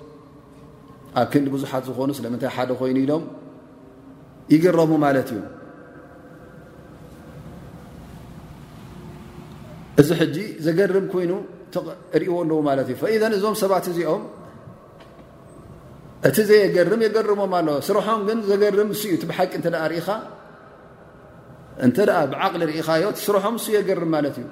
ኣብ 1.19 1.27
ክዲ 1.31 1.45
ቡዙሓት 1.53 1.83
ዝኾኑ 1.87 2.09
ስለምንታይ 2.19 2.49
ሓደ 2.55 2.69
ኮይኑ 2.79 2.97
ኢሎም 3.05 3.23
ይገረሙ 4.53 4.91
ማለት 5.05 5.27
እዩ 5.35 5.39
እዚ 10.01 10.09
ሕጂ 10.19 10.35
ዘገርም 10.65 11.05
ኮይኑ 11.13 11.31
ርእዎ 12.21 12.33
ኣለዎ 12.43 12.59
ማለት 12.69 12.87
እዩ 12.91 12.95
ፈ 13.01 13.03
እዞም 13.37 13.55
ሰባት 13.63 13.85
እዚኦም 13.93 14.23
እቲ 16.29 16.37
ዘየገርም 16.51 17.01
የገርሞም 17.07 17.53
ኣለዎ 17.59 17.75
ስርሖም 17.89 18.21
ግን 18.29 18.39
ዘገርም 18.51 18.89
እዩ 18.95 19.03
እቲ 19.17 19.23
ብሓቂ 19.31 19.51
ተ 19.65 19.75
ርኢኻ 19.93 20.07
እንተ 21.85 21.97
ብዓቕሊ 22.31 22.61
ርኢኻዮ 22.71 23.03
ስርሖም 23.25 23.55
ሱ 23.63 23.65
የገርም 23.77 24.09
ማለት 24.15 24.35
እዩ 24.41 24.47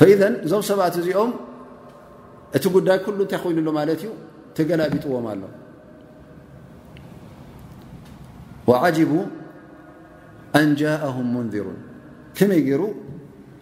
فذ 0.00 0.22
እዞም 0.44 0.62
ሰባት 0.68 0.94
እዚኦም 1.00 1.30
እቲ 2.56 2.64
ጉዳይ 2.74 2.98
ኩሉ 3.04 3.18
እንታይ 3.24 3.38
ኮይኑሉ 3.44 3.68
ማለት 3.78 3.96
እዩ 4.04 4.10
ተገላቢጥዎም 4.56 5.26
ኣሎ 5.32 5.42
وعجب 8.70 9.12
ኣን 10.58 10.68
ጃاءه 10.80 11.16
ንذሩን 11.34 11.78
ከመይ 12.36 12.60
ገይሩ 12.66 12.82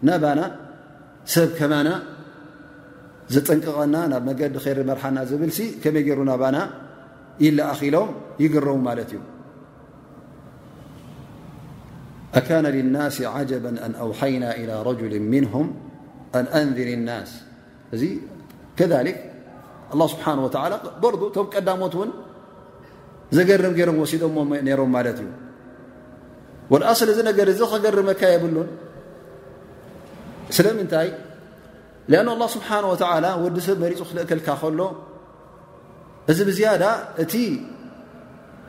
ናባና 0.08 0.40
ሰብ 1.34 1.48
ከማና 1.58 1.88
ዘጠንቅቐና 3.34 3.94
ናብ 4.12 4.22
መገዲ 4.28 4.54
ይሪ 4.70 4.78
መርሓና 4.90 5.18
ዝብል 5.30 5.50
ሲ 5.56 5.60
ከመይ 5.82 6.02
ይሩ 6.10 6.18
ናባና 6.30 6.56
ይለኣኺሎም 7.44 8.10
ይግረሙ 8.44 8.76
ማለት 8.88 9.10
እዩ 9.16 9.20
أካነ 12.38 12.64
لናس 12.76 13.16
عب 13.34 13.50
أوይና 14.04 14.44
إلى 14.60 14.74
ر 14.88 14.90
ه 15.52 15.54
ኣ 16.40 16.40
ኣንذ 16.58 16.78
ናስ 17.08 17.30
እዚ 17.94 18.02
ከ 18.78 18.80
له 19.06 20.06
ስብሓ 20.12 20.24
በር 21.02 21.14
ቶም 21.34 21.46
ቀዳሞት 21.54 21.94
እውን 21.96 22.10
ዘገርም 23.36 23.74
ገይሮም 23.78 23.96
ወሲዶ 24.02 24.22
ነይሮም 24.68 24.90
ማለት 24.96 25.18
እዩ 25.24 25.28
ወኣሊ 26.72 27.08
እዚ 27.14 27.18
ነገር 27.30 27.46
እዚ 27.52 27.60
ከገርመካ 27.72 28.20
የብሉን 28.34 28.68
ስለምንታይ 30.56 31.08
አ 32.20 32.22
له 32.38 32.44
ስብሓه 32.54 32.84
ወዲ 33.44 33.56
ሰብ 33.68 33.76
መሪፁ 33.84 34.00
ክልእክልካ 34.10 34.48
ከሎ 34.62 34.80
እዚ 36.30 36.38
ብዝያዳ 36.48 36.84
እቲ 37.22 37.34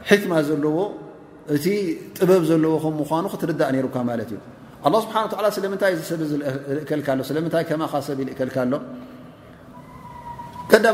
ሕክማ 0.10 0.34
ዘለዎ 0.48 0.78
እቲ 1.56 1.66
ጥበብ 2.18 2.44
ዘለዎ 2.52 2.74
ከም 2.84 2.94
ምኳኑ 3.02 3.24
ክትርዳእ 3.34 3.72
ነሩካ 3.76 3.96
ማለት 4.10 4.30
እዩ 4.34 4.40
ብብ 4.94 5.04
ልካሎ 6.78 7.20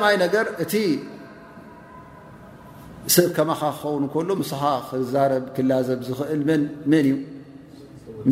ቀይ 0.04 0.16
ነገር 0.24 0.46
እቲ 0.64 0.74
ሰብ 3.14 3.30
ከማኻ 3.36 3.62
ክኸን 4.14 4.42
ክዛረብ 4.90 5.44
ክላዘብ 5.56 6.00
ዝእል 6.08 6.42
መን 6.50 6.62
እዩ 7.00 7.08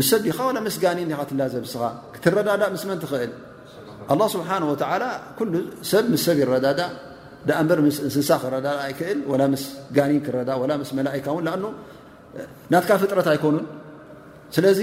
ሰብ 0.09 0.21
ኻ 0.37 0.39
ስ 0.75 0.77
ጋኒን 0.83 1.09
ትዘብ 1.29 1.63
ስ 1.73 1.75
ትረዳ 2.23 2.49
ስ 2.83 2.85
ትእል 3.03 3.31
ስ 5.89 5.91
ሰብ 5.91 6.05
ሰብ 6.27 6.37
ይዳ 6.55 6.69
ኣንበር 7.61 7.77
እንስሳ 8.05 8.29
ክዳ 8.43 8.67
ኣይክል 8.85 9.19
ጋኒ 9.97 10.11
ክ 10.25 10.27
ካን 11.25 11.45
ና 12.71 12.73
ፍጥረት 12.89 13.27
ኣይኮኑን 13.33 13.65
ስለዚ 14.55 14.79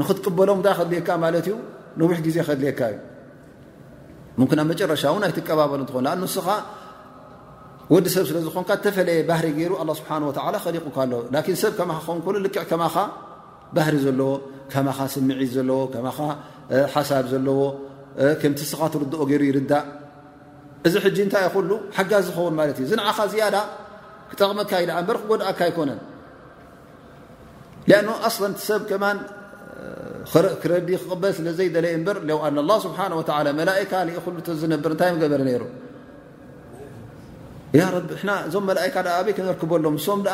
ንክትቅበሎም 0.00 0.58
እታይ 0.62 0.74
ከድልየካ 0.78 1.08
ለት 1.34 1.46
እዩ 1.48 1.56
ንውሕ 1.98 2.18
ግዜ 2.26 2.36
ከድልየካ 2.48 2.80
እዩ 2.92 2.98
ብ 4.50 4.62
መጨረሻ 4.72 5.02
እ 5.12 5.18
ይትቀባበሉ 5.30 5.80
ንኾኑ 6.00 6.22
ስኻ 6.36 6.48
ወዲ 7.92 8.06
ሰብ 8.14 8.24
ስለዝኾን 8.30 8.64
ዝፈለየ 8.84 9.18
ባህሪ 9.30 9.46
ገይሩ 9.58 9.72
ስሓ 10.00 10.08
ከሊቁካ 10.64 10.96
ኣ 11.36 11.38
ሰብ 11.62 11.72
ከን 11.78 12.46
ክዕ 12.54 12.64
ከማኻ 12.70 12.96
ባህሪ 13.76 13.94
ዘለዎ 14.04 14.30
ስምዒ 15.14 15.40
ዘለዎ 15.56 15.80
ሓሳብ 16.94 17.24
ዘለዎ 17.32 17.60
ከምቲ 18.40 18.60
ስኻ 18.72 18.80
ትርኦ 18.92 19.22
ገይሩ 19.30 19.42
ይርዳእ 19.50 19.84
እዚ 20.86 20.94
ሕ 21.04 21.06
እንታይ 21.24 21.42
ይሉ 21.46 21.70
ሓጋዝ 21.96 22.22
ዝኸውን 22.28 22.54
ት 22.76 22.78
እዩ 22.82 22.86
ዝዓኻ 22.90 23.18
ዝያዳ 23.32 23.56
ክጠቕምካ 24.30 24.70
ኢ 24.82 24.84
በር 25.08 25.16
ክጎድኣካ 25.22 25.60
ይኮነን 25.70 25.98
ሰብ 28.68 28.82
ክረዲ 30.62 30.90
ክበል 31.10 31.32
ስለ 31.36 31.46
ዘይለየ 31.58 31.96
ስ 32.82 32.86
ካ 32.94 34.00
ዝር 34.62 34.72
ታገበረ 35.02 35.42
ሩ 35.52 35.80
እዞም 38.44 38.68
ካ 38.96 39.06
ክንክበሎም 39.38 39.96
ም 40.18 40.26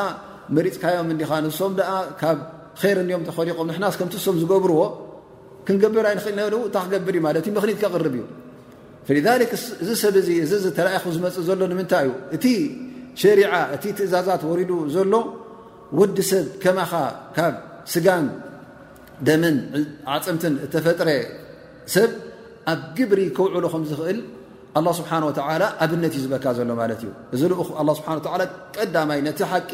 መፅካዮም 0.57 1.09
ም 1.13 1.81
ካብ 2.21 2.35
ር 2.97 3.05
ዮም 3.13 3.23
ተሪቆም 3.29 3.71
ቲ 4.15 4.29
ም 4.35 4.37
ዝገብርዎ 4.43 4.81
ክንገበርይ 5.69 6.13
እል 6.49 6.57
ታ 6.75 6.79
ክገብር 6.91 8.03
ር 8.09 8.13
እዩ 8.13 8.25
እዚ 9.85 9.91
ሰብ 10.05 10.15
እዚ 10.55 10.65
ተኹ 10.77 11.05
ዝፅ 11.17 11.37
ሎ 11.63 11.73
ምታይ 11.81 12.07
ዩ 12.09 12.13
እቲ 12.37 12.45
እ 13.27 13.77
ትእዛዛት 13.97 14.43
ዱ 14.71 14.79
ዘሎ 14.95 15.13
ወዲ 16.01 16.17
ሰብ 16.31 16.47
ከማኻ 16.63 16.93
ካብ 17.37 17.55
ስጋን 17.93 18.27
ደመን 19.27 19.57
ዓፅምትን 20.15 20.55
እተፈጥረ 20.65 21.09
ሰብ 21.95 22.11
ኣብ 22.73 22.81
ግብሪ 22.99 23.21
ክውዕሉ 23.37 23.65
ከም 23.75 23.85
ዝኽእል 23.91 24.19
له 24.87 24.91
ስብሓه 24.99 25.23
ኣብነት 25.83 26.13
እዩ 26.17 26.23
ዝበካ 26.25 26.45
ዘሎ 26.59 26.71
ማለት 26.81 26.99
እዩ 27.07 27.11
እዚ 27.35 27.43
ه 27.59 27.69
ስብሓ 27.99 28.11
ቀዳማይ 28.77 29.21
ነቲ 29.29 29.39
ሓቂ 29.53 29.71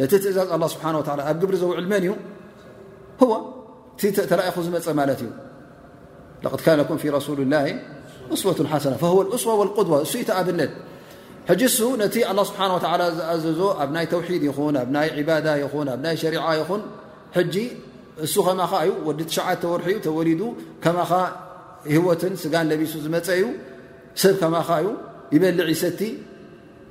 ነቲ 0.00 0.12
ትእዛዝ 0.22 0.48
ه 0.54 0.66
ስብሓه 0.74 0.88
ኣብ 1.30 1.36
ግብሪ 1.42 1.54
ዘውዕል 1.62 1.86
መን 1.92 2.02
እዩ 2.06 2.12
ዎ 3.30 3.32
እ 4.08 4.10
ተላእኹ 4.30 4.56
ዝመፀ 4.66 4.86
ማለት 5.00 5.20
እዩ 5.24 5.30
ድ 6.44 6.46
ካ 6.66 6.76
ም 6.96 6.98
ፊ 7.02 7.04
رሱሊ 7.16 7.38
ላه 7.54 7.64
እስወة 8.34 8.58
ሓሰና 8.72 8.94
ه 9.02 9.36
እስዋ 9.36 9.50
لقድዋ 9.68 9.92
እሱ 10.04 10.12
ኢቲ 10.22 10.30
ኣብነት 10.40 10.72
ሕጂ 11.50 11.62
እሱ 11.70 11.78
ነቲ 12.02 12.16
ኣላه 12.30 12.44
ስብሓን 12.50 12.68
ላ 13.00 13.04
ዝኣዘዞ 13.12 13.60
ኣብ 13.82 13.88
ናይ 13.96 14.06
ተውሒድ 14.12 14.42
ይኹን 14.48 14.74
ኣብ 14.82 14.88
ናይ 14.96 15.08
ዕባዳ 15.20 15.46
ይኹን 15.62 15.86
ኣብናይ 15.94 16.14
ሸሪዓ 16.22 16.46
ይኹን 16.60 16.82
ጂ 17.52 17.56
እሱ 18.26 18.34
ከማኸ 18.46 18.72
ዩ 18.88 18.90
ወዲ 19.06 19.20
ትሸዓተወርሒ 19.28 19.88
ተወሊዱ 20.06 20.40
ከማኻ 20.84 21.12
ህወትን 21.94 22.34
ስጋን 22.42 22.66
ለቢሱ 22.70 22.92
ዝመፀ 23.04 23.28
ዩ 23.42 23.44
ሰብ 24.22 24.34
ከማ 24.42 24.54
ኸ 24.68 24.76
ዩ 24.84 24.88
ይበሊዕ 25.34 25.66
ይሰቲ 25.74 26.00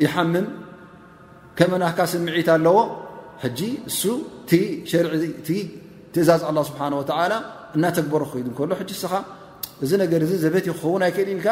ይሓምም 0.04 0.47
ከመናካ 1.58 1.97
ስምዒት 2.14 2.49
ኣለዎ 2.56 2.78
ጂ 3.60 3.60
እሱ 3.89 4.02
ቲ 5.47 5.52
ትእዛዝ 6.16 6.41
አላ 6.49 6.58
ስብሓን 6.70 6.93
ወላ 6.99 7.34
እናተግበሮ 7.76 8.22
ክክዱ 8.32 8.47
እከሎ 8.54 8.72
ሕ 8.82 8.84
እስኻ 8.97 9.14
እዚ 9.84 9.91
ነገር 10.04 10.20
እዚ 10.26 10.32
ዘበት 10.43 10.66
ክኸውን 10.72 11.04
ኣይክእድ 11.08 11.30
ኢልካ 11.36 11.47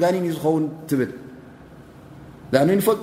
ል 2.72 2.74
ፈል 2.84 2.98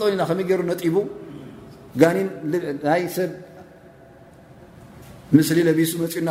ብ 5.69 5.71
ቢሱ 5.79 5.93
ና 6.29 6.31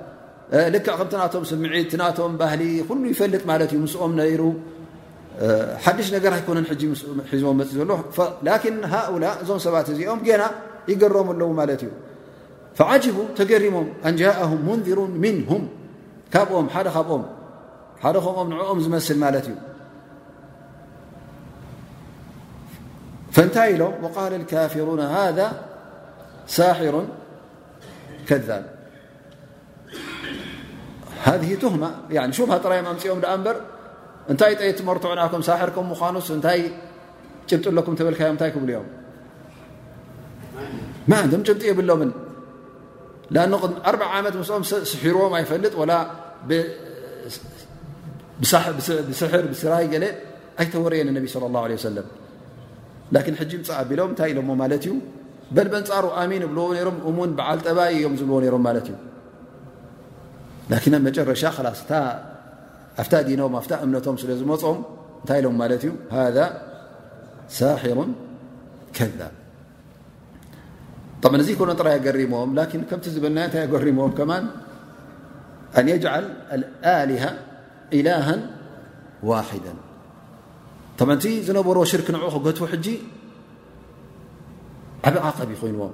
ልክ 0.73 0.87
ከቶም 1.13 1.43
ስምዒ 1.49 1.73
ቶም 2.17 2.31
ባህሊ 2.41 2.63
ኩሉ 2.87 3.03
يፈልጥ 3.13 3.43
እዩ 3.75 3.83
ኦም 4.05 4.13
ሩ 4.39 4.43
ሓድሽ 5.83 6.07
ነገር 6.15 6.31
ነ 6.59 6.65
ሒዝ 6.71 7.03
ፅ 7.27 7.35
ዘ 7.75 7.79
لكن 8.47 8.73
هؤلء 8.95 9.25
እዞም 9.41 9.59
ሰባት 9.65 9.87
እዚኦም 9.93 10.19
ና 10.41 10.43
يገሮም 10.91 11.27
ኣለዎ 11.33 11.49
እዩ 11.83 11.91
فعجب 12.77 13.17
ተገرሞም 13.37 13.87
نجاءه 14.13 14.51
ንذرን 14.67 15.11
منه 15.23 15.49
ካብኦም 16.33 16.67
ደ 16.85 16.87
ካብኦም 16.95 17.23
ደ 18.15 18.17
ከ 18.25 18.47
ንኦም 18.51 18.79
ዝመስل 18.85 19.19
እዩ 19.41 19.53
فንታይ 23.35 23.69
ኢሎ 23.75 23.83
وقل 24.03 24.31
الكفرون 24.39 25.01
هذا 25.17 25.47
ሳاحሩ 26.55 26.95
ከذብ 28.29 28.63
ሃذ 31.25 31.43
ቱهማ 31.61 31.83
ሃጥራይ 32.53 32.79
ኣምፅኦም 32.91 33.19
በር 33.45 33.57
እንታይ 34.31 34.53
ጠት 34.61 34.79
መርትዑ 34.87 35.11
ም 35.41 35.43
ሳሕርከም 35.49 35.85
ምኳኑስ 35.91 36.27
እታይ 36.37 36.59
ጭብጥ 37.49 37.65
ለኩም 37.77 37.93
ተብልካዮም 37.99 38.35
እታይ 38.37 38.51
ክብሉ 38.55 38.69
ዮም 38.75 38.87
ም 41.11 41.41
ጭብጢ 41.47 41.61
የብሎምን 41.71 42.11
4 43.91 44.05
ዓመት 44.17 44.35
ምስኦም 44.41 44.63
ስሒርዎም 44.91 45.33
ኣይፈልጥ 45.41 45.73
ስሕር 49.21 49.43
ብስራይ 49.53 49.85
ገለ 49.95 50.03
ኣይተወረየን 50.61 51.09
ነቢ 51.17 51.25
ص 51.33 51.37
اله 51.49 51.61
عل 51.67 51.73
ሰ 51.83 51.87
ሕጂ 53.41 53.51
ምፃ 53.61 53.71
ኣቢሎም 53.81 54.09
እታይ 54.13 54.29
ኢሎ 54.33 54.39
ማለት 54.61 54.83
እዩ 54.87 54.93
በልበንፃር 55.55 56.05
ኣሚን 56.21 56.43
እብልዎ 56.47 56.65
ሮም 56.87 56.97
እሙን 57.09 57.31
ብዓልጠባይ 57.37 57.91
እዮም 57.99 58.13
ዝብዎ 58.19 58.35
ሮም 58.55 58.63
ማት 58.67 58.77
እዩ 58.91 58.95
لكن 60.73 60.91
መጨረሻ 61.07 61.41
ኣ 63.17 63.19
ዲኖም 63.27 63.53
ኣ 63.59 63.77
እምነቶም 63.85 64.15
ስለ 64.21 64.29
ዝመፅም 64.41 64.77
እታይ 65.23 65.39
ሎም 65.45 65.55
ማት 65.61 65.71
እዩ 65.77 65.85
هذا 66.17 66.45
ሳاحሩ 67.59 67.97
ከذ 68.97 69.19
ط 71.23 71.25
እዚ 71.43 71.49
ك 71.59 71.61
ጥራ 71.79 71.87
يገሪሞዎም 71.97 72.51
ከምቲ 72.89 73.05
ዝብና 73.15 73.37
ታይ 73.53 73.61
أገሪሞዎም 73.67 74.11
أن 75.79 75.85
يجعل 75.93 76.23
لهة 77.11 77.31
إله 77.97 78.27
ዋحد 79.31 79.65
طቲ 80.99 81.23
ዝነበሮ 81.47 81.77
ሽርክ 81.91 82.07
ንع 82.15 82.21
ج 82.85 82.87
ዓብ 85.07 85.13
عቐቢ 85.27 85.49
ኮይዎም 85.59 85.93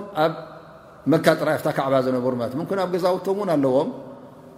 ብ 3.33 3.49
ኣዎ 3.49 3.81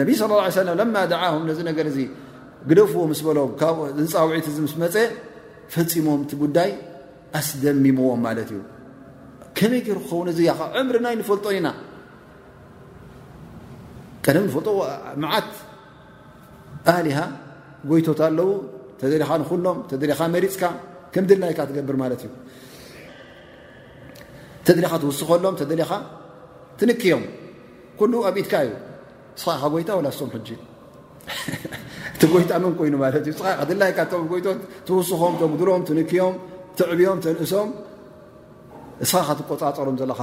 ነብይ 0.00 0.14
ስ 0.20 0.26
ላ 0.30 0.62
ለ 0.66 0.70
ለማ 0.80 0.96
ደዓም 1.12 1.42
ነዚ 1.50 1.58
ነገር 1.70 1.86
እዚ 1.90 1.98
ግደፍዎ 2.70 3.00
ምስ 3.10 3.20
በሎም 3.26 3.48
ብኡዝፃውዒት 3.78 4.46
እዚ 4.50 4.58
ምስ 4.66 4.74
መፀ 4.82 4.94
ፈፂሞም 5.74 6.20
እቲ 6.24 6.32
ጉዳይ 6.42 6.70
ኣስደሚምዎም 7.38 8.20
ማለት 8.26 8.48
እዩ 8.54 8.60
ከመይ 9.58 9.82
ር 9.96 9.98
ክኸውን 10.04 10.28
እዚ 10.32 10.38
ኻ 10.58 10.60
ዕምርናይ 10.80 11.14
ንፈልጦ 11.20 11.46
ኢና 11.58 11.68
ቀደም 14.26 14.44
ንፈልጦ 14.48 14.68
መዓት 15.24 15.50
ኣሊሃ 16.94 17.18
ጎይቶት 17.90 18.20
ኣለዉ 18.28 18.48
ተደሊኻ 19.02 19.30
ንኹኖም 19.42 19.78
ተደኻ 19.90 20.18
መሪፅካ 20.34 20.62
ከም 21.12 21.24
ድልናይካ 21.30 21.60
ትገብር 21.70 21.96
ማለት 22.04 22.20
እዩ 22.24 22.30
ተደሊኻ 24.66 24.92
ትውስኸሎም 25.02 25.54
ተደሊኻ 25.62 25.90
ትንክዮም 26.80 27.24
ኩሉ 27.98 28.12
ኣብ 28.28 28.36
ኢትካ 28.42 28.54
እዩ 28.66 28.72
ጎይታ 29.74 29.90
ሶም 30.18 30.28
እቲ 32.14 32.22
ጎይታ 32.32 32.50
ን 32.62 32.64
ይኑ 32.86 32.94
እይ 33.02 34.44
ትውስኾም 34.86 35.34
ተምድሮም 35.40 35.82
ትንክዮም 35.88 36.34
ትዕብዮም 36.78 37.18
ንእሶም 37.38 37.68
እስኻ 39.04 39.26
ትቆፃፀሮም 39.38 39.96
ዘለካ 40.00 40.20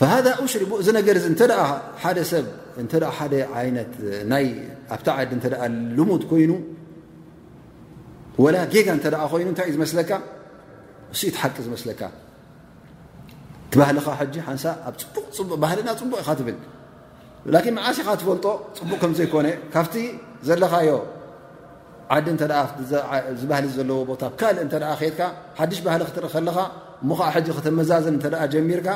እዩ 0.00 0.44
ሽእዚ 0.52 0.86
ይ 2.32 2.36
ኣብቲ 4.92 5.06
ዓዲ 5.20 5.30
ልሙድ 5.98 6.22
ኮይኑ 6.30 6.52
ጌጋ 8.74 8.88
እ 8.96 8.98
ይኑ 9.44 9.48
ይእዩ 9.60 9.76
ዝካ 9.98 10.10
ን 11.12 11.14
ትሓቂ 11.36 11.56
ዝመስለካ 11.66 12.00
ኻ 13.72 13.74
ሓንሳ 14.48 14.64
ኣብ 14.88 14.94
ፅቡቅባህልና 15.36 15.88
ፅቡቅ 16.00 16.20
ኢትብል 16.32 16.56
ን 17.50 17.78
ዓሽኻ 17.90 18.06
ትፈልጦ 18.20 18.46
ፅቡቅ 18.78 18.98
ከምዘይኮነ 19.02 19.46
ካብቲ 19.74 19.94
ዘለኻዮ 20.48 20.90
ዓዲ 22.14 22.26
እ 22.30 22.38
ዝባህ 23.40 23.58
ዘለዎ 23.76 23.96
ቦታ 24.10 24.22
ብካልእ 24.32 24.62
እተ 24.64 24.74
ከትካ 24.98 25.20
ሓድሽ 25.58 25.78
ባህሊ 25.84 26.00
ክትርኢ 26.08 26.30
ከለኻ 26.34 26.56
እሞ 27.02 27.10
ዓ 27.26 27.34
ዚ 27.42 27.48
ክተመዛዘን 27.58 28.14
እተ 28.18 28.26
ጀሚርካ 28.54 28.88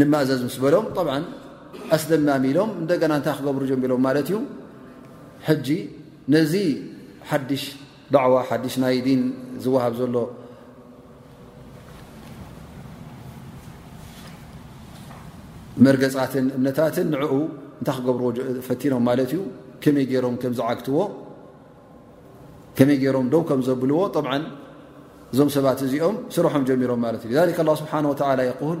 ንማእዘዝ 0.00 0.40
ምስ 0.48 0.56
በሎም 0.62 0.86
ብ 0.96 1.08
ኣስደናሚሎም 1.94 2.70
እንደገና 2.82 3.12
እንታይ 3.18 3.34
ክገብሩ 3.38 3.62
ጀሚሮም 3.70 4.00
ማለት 4.06 4.26
እዩ 4.30 4.38
ሕጂ 5.48 5.68
ነዚ 6.34 6.52
ሓድሽ 7.28 7.64
ዳዕዋ 8.14 8.34
ሓድሽ 8.48 8.74
ናይ 8.82 8.96
ዲን 9.06 9.22
ዝወሃብ 9.64 9.92
ዘሎ 10.00 10.16
መርገፃትን 15.86 16.46
እምነታትን 16.56 17.06
ንዕኡ 17.14 17.32
እንታይ 17.80 17.96
ክገብርዎ 18.00 18.28
ፈቲኖም 18.68 19.02
ማለት 19.10 19.30
እዩ 19.36 19.40
ከመይ 19.84 20.06
ገይሮም 20.12 20.36
ከምዝዓግትዎ 20.44 20.98
ከመይ 22.78 22.98
ገይሮም 23.04 23.26
ደው 23.34 23.42
ከም 23.50 23.62
ዘብልዎ 23.70 24.00
እዞም 25.32 25.48
ሰባት 25.56 25.78
እዚኦም 25.86 26.16
ስርሖም 26.34 26.62
ጀሚሮም 26.68 27.00
ማለት 27.06 27.22
እዩ 27.28 27.32
ه 27.38 27.76
ስብሓ 27.80 27.92
ላ 28.38 28.42
ይል 28.50 28.80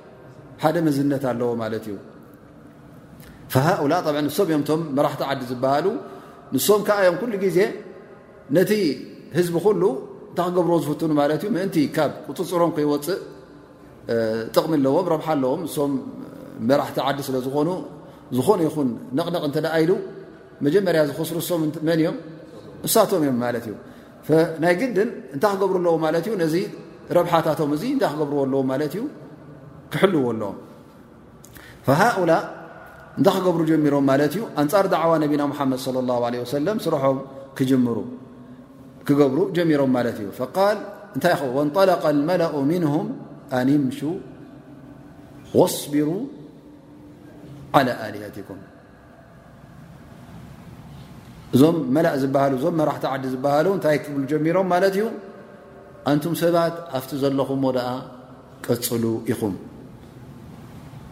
ሓደ 0.63 0.77
መዝነት 0.85 1.23
ኣለዎ 1.31 1.49
ማለት 1.61 1.85
እዩ 1.89 1.95
ሃؤላ 3.67 3.93
ንሶም 4.27 4.47
እዮምቶም 4.51 4.81
መራሕቲ 4.97 5.21
ዓዲ 5.29 5.39
ዝበሃሉ 5.51 5.87
ንሶም 6.55 6.81
ከዓ 6.87 6.97
ዮም 7.07 7.15
ኩሉ 7.21 7.33
ግዜ 7.45 7.57
ነቲ 8.57 8.71
ህዝቢ 9.37 9.55
ኩሉ 9.65 9.83
እንታይ 10.31 10.47
ክገብርዎ 10.49 10.75
ዝፍትኑ 10.83 11.11
ማት 11.19 11.41
እ 11.45 11.49
ምእንቲ 11.55 11.77
ካብ 11.95 12.11
ፅፅሮም 12.35 12.71
ክይወፅእ 12.75 13.17
ጥቕሚ 14.55 14.71
ኣለዎም 14.79 15.07
ረብሓ 15.13 15.27
ኣለዎም 15.35 15.61
ንም 15.75 15.91
መራሕቲ 16.69 16.97
ዓዲ 17.07 17.17
ስለዝኾኑ 17.27 17.69
ይኹን 18.67 18.89
ነቕነቕ 19.17 19.43
እተደኣይሉ 19.51 19.91
መጀመርያ 20.65 21.01
ዝክስሩ 21.09 21.37
ሶምመን 21.49 21.97
እዮም 22.01 22.15
ንሳቶም 22.85 23.21
እዮም 23.25 23.37
ማት 23.43 23.55
እዩ 23.63 23.73
ናይ 24.63 24.73
ግድን 24.81 25.09
እንታይ 25.35 25.51
ክገብሩ 25.55 25.73
ኣለዎ 25.81 25.93
ማለት 26.05 26.25
እዩ 26.29 26.33
ነዚ 26.43 26.55
ረብሓታቶም 27.17 27.69
እዚ 27.77 27.83
እታይ 27.97 28.09
ክገብርዎ 28.13 28.39
ኣለዎ 28.47 28.61
ማለት 28.71 28.93
እዩ 28.99 29.03
ክሕል 29.93 30.11
ሎዎ 30.15 30.49
فሃؤላ 31.85 32.31
እንታ 33.19 33.27
ክገብሩ 33.37 33.61
ጀሚሮም 33.69 34.03
ማለት 34.09 34.33
እዩ 34.35 34.41
ኣንፃር 34.61 34.85
ደዕዋ 34.93 35.11
ነቢና 35.23 35.41
ሓመድ 35.59 35.79
صى 35.85 35.99
الله 36.03 36.19
عه 36.29 36.43
ሰለም 36.55 36.77
ስረሖ 36.85 37.03
ክጅምሩ 37.57 37.97
ክገብሩ 39.07 39.39
ጀሚሮም 39.57 39.91
ማለት 39.97 40.17
እዩ 40.23 40.27
እታይ 41.15 41.33
ኸ 41.39 41.41
اንطለق 41.65 42.03
الመላؤ 42.13 42.53
ምنهም 42.71 43.07
ኣንምሹ 43.59 43.99
واصቢሩ 45.57 46.09
على 47.77 47.91
ኣልሃትኩም 48.05 48.59
እዞም 51.55 51.77
መላእ 51.95 52.13
ዝሃሉ 52.21 52.51
እዞም 52.59 52.75
መራሕቲ 52.81 53.03
ዓዲ 53.13 53.23
ዝብሃሉ 53.33 53.67
እንታይ 53.77 53.97
ክብ 54.03 54.15
ጀሚሮም 54.31 54.67
ማለት 54.73 54.93
እዩ 54.99 55.03
ኣንቱም 56.11 56.33
ሰባት 56.43 56.75
ኣፍቲ 56.99 57.11
ዘለኹም 57.23 57.61
ዎ 57.69 57.73
ደኣ 57.79 57.89
ቀፅሉ 58.65 59.03
ኢኹም 59.31 59.53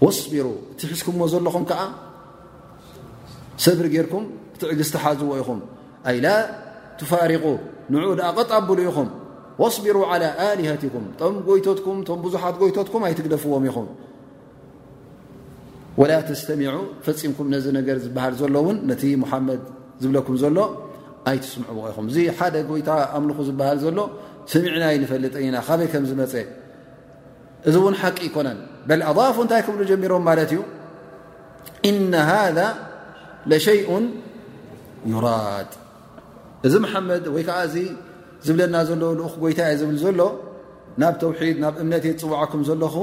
ወኣስቢሩ 0.04 0.45
እቲ 0.74 0.80
ሒዝኩምዎ 0.91 1.26
ዘለኹም 1.34 1.64
ከዓ 1.70 1.82
ሰብሪ 3.64 3.86
ጌይርኩም 3.93 4.26
እቲ 4.56 4.62
ዕግዝ 4.74 4.89
ተሓዝዎ 4.95 5.30
ኢኹም 5.41 5.60
ኣይ 6.10 6.18
ላ 6.26 6.28
ትፋርቁ 7.00 7.43
ንዕኡ 7.93 8.12
ደቐጣብሉ 8.20 8.78
ኢኹም 8.91 9.10
ወصቢሩ 9.62 9.97
ኣልሃትኩም 10.14 11.06
ቶም 11.20 11.36
ጎይቶትኩም 11.47 11.97
ቶም 12.08 12.20
ብዙሓት 12.26 12.56
ጎይቶትኩም 12.62 13.02
ኣይትግደፍዎም 13.08 13.64
ኢኹም 13.70 13.88
ወላ 16.02 16.12
ተስተሚዑ 16.30 16.74
ፈፂምኩም 17.06 17.47
ነዚ 17.54 17.66
ነገር 17.80 17.97
ዝበሃል 18.06 18.34
ዘሎ 18.41 18.56
እውን 18.64 18.78
ነቲ 18.89 19.04
ሙሓመድ 19.24 19.62
ዝብለኩም 20.04 20.36
ዘሎ 20.43 20.58
ኣይትስምዕዎ 21.32 21.84
ኢኹም 21.91 22.06
እዚ 22.12 22.18
ሓደ 22.38 22.56
ጎይታ 22.70 22.89
ኣምልኹ 23.18 23.38
ዝበሃል 23.50 23.78
ዘሎ 23.86 23.97
ሰሚዕናይ 24.52 24.95
ንፈልጥ 25.04 25.34
ኢና 25.45 25.56
ካበይ 25.68 25.88
ከም 25.93 26.04
ዝመፀ 26.12 26.34
እዚ 27.68 27.76
እውን 27.82 27.95
ሓቂ 28.02 28.18
ይኮነን 28.28 28.60
ኣضፉ 29.10 29.38
እታይ 29.46 29.62
ብ 29.78 29.82
ጀሚሮም 29.92 30.24
ማ 30.28 30.34
እዩ 30.46 30.54
هذ 32.32 32.58
لشء 33.50 33.80
يራ 35.12 35.26
እዚ 36.68 36.74
መድ 36.84 37.26
ወይ 37.36 37.44
ከዓ 37.50 37.60
ዚ 37.74 37.76
ዝብለና 38.46 38.76
ዘለ 38.88 39.04
ጎይታ 39.44 39.60
ዝብል 39.82 39.98
ዘሎ 40.04 40.20
ናብ 41.02 41.14
ተውሒድ 41.22 41.58
ናብ 41.64 41.74
እምነ 41.84 41.94
ፅዋዓኩም 42.22 42.62
ዘለኹ 42.70 42.96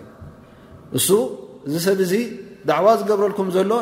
እዚ 1.66 1.74
ሰብ 1.86 2.00
ዚ 2.12 2.14
ዝገብረልኩም 3.04 3.48
ሎ 3.72 3.74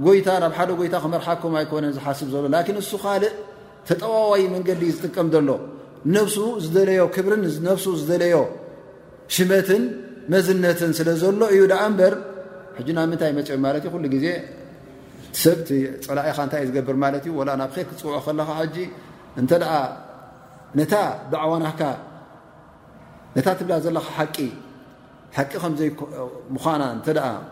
ይታ 0.00 0.28
ናብ 0.42 0.52
ሓደ 0.56 0.70
ጎይታ 0.80 0.94
ክመርሓኩም 1.04 1.52
ኣይኮነን 1.68 1.92
ዝሓስብ 1.96 2.28
ዘሎ 2.32 2.44
ላን 2.54 2.64
ንሱ 2.80 2.90
ካልእ 3.02 3.34
ተጠዋዋይ 3.88 4.42
መንገዲእ 4.56 4.90
ዝጥቀም 4.94 5.28
ዘሎ 5.34 5.48
ነብሱ 6.16 6.36
ዝደለዮ 6.64 7.02
ክብርን 7.14 7.42
ነብሱ 7.68 7.84
ዝደለዮ 8.00 8.36
ሽመትን 9.34 9.82
መዝነትን 10.32 10.90
ስለ 10.98 11.08
ዘሎ 11.22 11.40
እዩ 11.54 11.60
ደኣ 11.72 11.82
እበር 11.92 12.14
ሕጂ 12.78 12.88
ናብ 12.98 13.04
ምንታይ 13.12 13.30
መፅኦ 13.38 13.56
ማለት 13.66 13.82
እዩ 13.86 13.90
ኩሉ 13.94 14.04
ግዜ 14.14 14.26
ሰብቲ 15.42 15.68
ፀላእኢካ 16.06 16.38
እንታይእዩ 16.46 16.64
ዝገብር 16.70 16.96
ማለት 17.04 17.24
እዩ 17.28 17.32
ናብ 17.60 17.70
ከ 17.74 17.76
ክፅውዖ 17.90 18.16
ከለካ 18.26 18.50
እንተ 19.40 19.50
ነታ 20.78 20.94
ብዓዋናካ 21.30 21.80
ነታ 23.36 23.46
ትብላ 23.58 23.72
ዘለካ 23.84 24.14
ቂ 24.36 24.38
ከምዘይምኳና 25.52 26.82
እ 26.98 27.51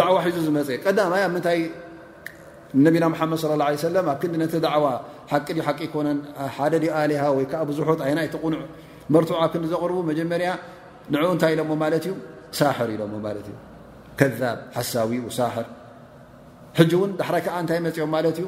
ዕዋ 0.00 0.14
ሕዙ 0.24 0.36
ዝመፀ 0.46 0.68
ቀዳይ 0.84 1.20
ኣብ 1.26 1.32
ምታይ 1.36 1.58
ነቢና 2.84 3.04
ሓመድ 3.20 3.38
صለ 3.42 3.50
ه 3.64 3.66
عه 3.68 3.72
ሰለም 3.86 4.04
ኣብ 4.12 4.18
ክዲ 4.22 4.32
ነተ 4.42 4.54
ዕዋ 4.74 4.84
ሓቂ 5.32 5.46
ቂ 5.78 5.80
ይኮነ 5.86 6.08
ሓደ 6.56 6.74
ኣሊሃ 7.00 7.22
ወይከዓ 7.38 7.60
ብዙሑት 7.68 8.00
ይና 8.10 8.18
ይቲ 8.26 8.34
ቁኑዕ 8.44 8.62
መርትዕ 9.12 9.34
ኣብ 9.44 9.50
ክዲ 9.52 9.62
ዘቕርቡ 9.72 9.98
መጀመርያ 10.10 10.48
ንኡ 11.12 11.22
እንታይ 11.34 11.52
ኢሎሞ 11.56 11.70
ማለት 11.84 12.04
እዩ 12.08 12.12
ሳሕር 12.58 12.88
ኢሎሞ 12.96 13.12
ትእ 13.48 13.56
ከብ 14.18 14.32
ሓሳዊኡ 14.76 15.24
ሳሕር 15.38 15.66
ሕ 16.78 16.80
እውን 16.96 17.10
ዳይ 17.20 17.40
ከዓ 17.46 17.54
እንታይ 17.62 17.78
መፅኦም 17.86 18.10
ማለት 18.16 18.36
እዩ 18.42 18.46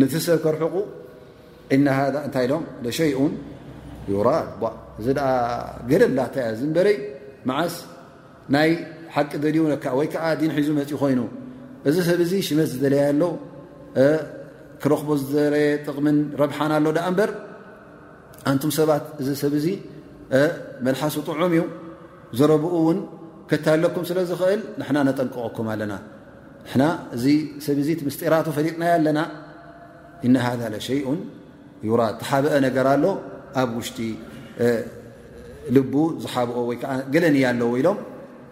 ነቲሰብ 0.00 0.38
ከርሕቁ 0.44 0.74
እ 1.74 1.78
እንታይ 2.26 2.44
ኢሎም 2.48 2.64
ሸይء 2.98 3.18
ዩራ 4.12 4.28
እዚ 5.00 5.08
ገደላተያ 5.90 6.46
ዝበረይ 6.60 6.96
ዓስ 7.58 7.74
ሓቂ 9.16 9.32
ደልዩ 9.44 9.58
ዓ 9.72 9.96
ወይ 9.98 10.06
ከዓ 10.12 10.24
ዲን 10.40 10.52
ሒዙ 10.58 10.68
መፂእ 10.78 10.98
ኮይኑ 11.02 11.20
እዚ 11.88 11.96
ሰብ 12.08 12.20
እዚ 12.24 12.32
ሽመት 12.46 12.68
ዝደለየ 12.74 13.02
ኣሎ 13.12 13.22
ክረኽቦ 14.82 15.08
ዝዘረየ 15.22 15.66
ጥቕምን 15.86 16.16
ረብሓን 16.40 16.72
ኣሎ 16.76 16.86
ዳኣ 16.96 17.06
እምበር 17.10 17.30
ኣንቱም 18.50 18.70
ሰባት 18.78 19.04
እዚ 19.22 19.28
ሰብ 19.42 19.52
እዚ 19.60 19.66
መልሓስ 20.86 21.14
ጥዑም 21.28 21.52
እዩ 21.56 21.62
ዘረብኡ 22.38 22.72
እውን 22.80 22.98
ከታለኩም 23.50 24.04
ስለ 24.10 24.18
ዝኽእል 24.30 24.60
ንሕና 24.80 24.96
ነጠንቀቆኩም 25.08 25.66
ኣለና 25.74 25.94
ንሕና 26.66 26.82
እዚ 27.16 27.24
ሰብ 27.66 27.78
እዚ 27.84 27.88
ምስጢራቱ 28.08 28.46
ፈሊጥና 28.58 28.84
ኣለና 28.96 29.20
እነ 30.26 30.34
ሃ 30.44 30.50
ለሸይኡን 30.74 31.20
ዩራድ 31.88 32.14
ተሓበአ 32.22 32.58
ነገር 32.66 32.86
ኣሎ 32.94 33.04
ኣብ 33.62 33.70
ውሽጢ 33.78 33.98
ልቡ 35.76 35.94
ዝሓብኦ 36.22 36.58
ወይ 36.70 36.76
ከዓ 36.82 36.90
ገለኒያ 37.14 37.44
ኣለዎ 37.52 37.70
ኢሎም 37.80 37.98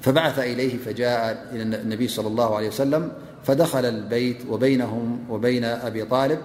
فبعث 0.00 0.38
إليه 0.38 0.76
فجاء 0.78 1.46
إلىالنبي- 1.52 2.08
صلى 2.16 2.26
الله 2.28 2.56
عليه 2.56 2.68
وسلم 2.68 3.12
فدخل 3.44 3.84
البيت 3.84 4.36
وبينهم 4.50 5.18
وبين 5.30 5.64
أبي 5.64 6.04
طالب 6.04 6.38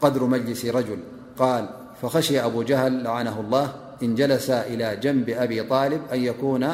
قدر 0.00 0.24
مجلس 0.24 0.64
رجل 0.66 0.98
قال 1.38 1.68
فخشي 2.02 2.40
أبو 2.44 2.62
جهل 2.62 3.02
لعنه 3.04 3.40
الله 3.40 3.72
إن 4.02 4.14
جلس 4.14 4.50
إلى 4.50 4.96
جنب 4.96 5.30
أبي 5.30 5.62
طالب 5.62 6.00
أن 6.12 6.20
يكون 6.24 6.66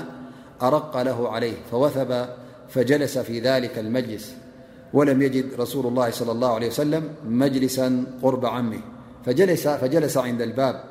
أرق 0.62 1.02
له 1.02 1.28
عليه 1.28 1.54
فوثب 1.70 2.26
فجلس 2.68 3.18
في 3.18 3.40
ذلك 3.40 3.78
المجلس 3.78 4.34
ولم 4.92 5.22
يجد 5.22 5.54
رسول 5.60 5.86
الله 5.86 6.10
صلى 6.10 6.32
الله 6.32 6.54
عليه 6.54 6.66
وسلم 6.66 7.08
مجلسا 7.28 8.04
قرب 8.22 8.46
عمه 8.46 8.80
فجلس 9.26 10.16
عند 10.16 10.42
الباب 10.42 10.82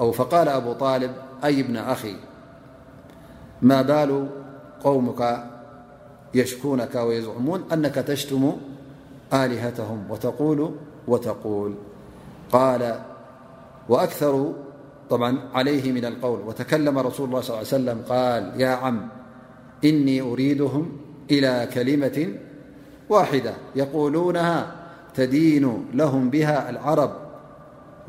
أفقال 0.00 0.48
أبو 0.48 0.72
طالب 0.72 1.10
أي 1.44 1.60
ابن 1.60 1.76
أخي 1.76 2.14
ما 3.62 3.82
بال 3.82 4.28
قومك 4.84 5.44
يشكونك 6.34 6.94
ويزعمون 6.94 7.64
أنك 7.72 7.94
تشتم 7.94 8.52
آلهتهم 9.32 10.04
وتقول 10.10 10.74
وتقول 11.08 11.74
قال 12.52 13.00
وأكثروا 13.88 14.52
طبعا 15.10 15.38
عليه 15.54 15.92
من 15.92 16.04
القول 16.04 16.40
وتكلم 16.40 16.98
رسول 16.98 17.28
الله 17.28 17.40
صلى 17.40 17.56
ل 17.56 17.56
عليه 17.58 17.66
وسلم- 17.68 18.02
قال 18.14 18.60
يا 18.60 18.68
عم 18.68 19.08
إني 19.84 20.20
أريدهم 20.20 20.92
إلى 21.30 21.68
كلمة 21.74 22.28
واحدة 23.08 23.54
يقولونها 23.76 24.74
تدين 25.14 25.86
لهم 25.94 26.30
بها 26.30 26.70
العرب 26.70 27.12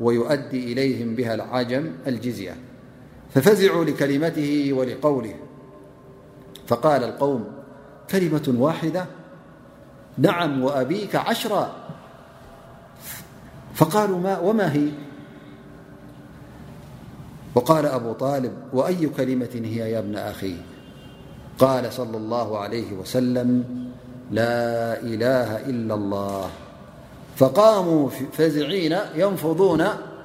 ويؤدي 0.00 0.72
إليهم 0.72 1.14
بها 1.14 1.34
العجم 1.34 1.92
الجزية 2.06 2.54
ففزعوا 3.34 3.84
لكلمته 3.84 4.72
ولقوله 4.72 5.34
فقال 6.66 7.04
القوم 7.04 7.44
كلمة 8.10 8.54
واحدة 8.58 9.06
نعم 10.18 10.62
وأبيك 10.62 11.16
عشرا 11.16 11.72
فقالوا 13.74 14.38
وما 14.38 14.72
هي 14.72 14.88
وقال 17.54 17.86
أبو 17.86 18.12
طالب 18.12 18.52
وأي 18.72 19.08
كلمة 19.08 19.50
هي 19.64 19.90
يا 19.90 19.98
ابن 19.98 20.16
أخي 20.16 20.56
قال 21.58 21.92
صلى 21.92 22.16
الله 22.16 22.58
عليه 22.58 22.92
وسلم 22.92 23.64
لا 24.30 25.00
إله 25.02 25.56
إلا 25.56 25.94
الله 25.94 26.50
فقاموا 27.36 28.10
فزعين 28.32 28.96
ينفظون 29.14 29.84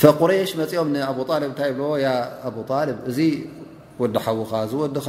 ፈቁረሽ 0.00 0.50
መፂኦም 0.60 0.88
ንኣብጣልብ 0.94 1.46
እንታይ 1.50 1.70
ብልዎ 1.76 1.92
ያ 2.04 2.08
ኣብ 2.48 2.56
ጣልብ 2.70 2.96
እዚ 3.10 3.18
ወዲ 4.02 4.14
ሓዊካ 4.24 4.50
እዝወድኻ 4.66 5.06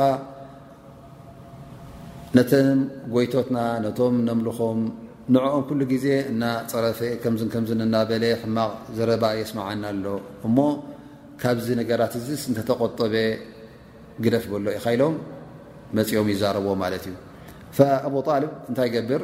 ነተም 2.38 2.70
ጎይቶትና 3.14 3.58
ነቶም 3.86 4.16
ነምልኾም 4.28 4.80
ንዕኦም 5.36 5.64
ኩሉ 5.70 5.82
ግዜ 5.92 6.08
እናፀረፈ 6.32 7.00
ከምዝን 7.24 7.50
ከምዝን 7.54 7.82
እናበለ 7.86 8.24
ሕማቕ 8.44 8.72
ዘረባ 9.00 9.24
የስማዓና 9.40 9.84
ኣሎ 9.94 10.06
እሞ 10.50 10.58
ካብዚ 11.42 11.68
ነገራት 11.82 12.14
እዚ 12.20 12.30
ስንተተቆጠበ 12.44 13.16
ግደፍ 14.26 14.46
በሎ 14.52 14.66
ኢ 14.78 14.80
ካ 14.86 14.94
ኢሎም 14.96 15.16
መፂኦም 16.00 16.30
ይዛረብዎ 16.34 16.72
ማለት 16.84 17.04
እዩ 17.10 17.16
ኣብጣልብ 18.08 18.52
እንታይ 18.70 18.90
ገብር 18.96 19.24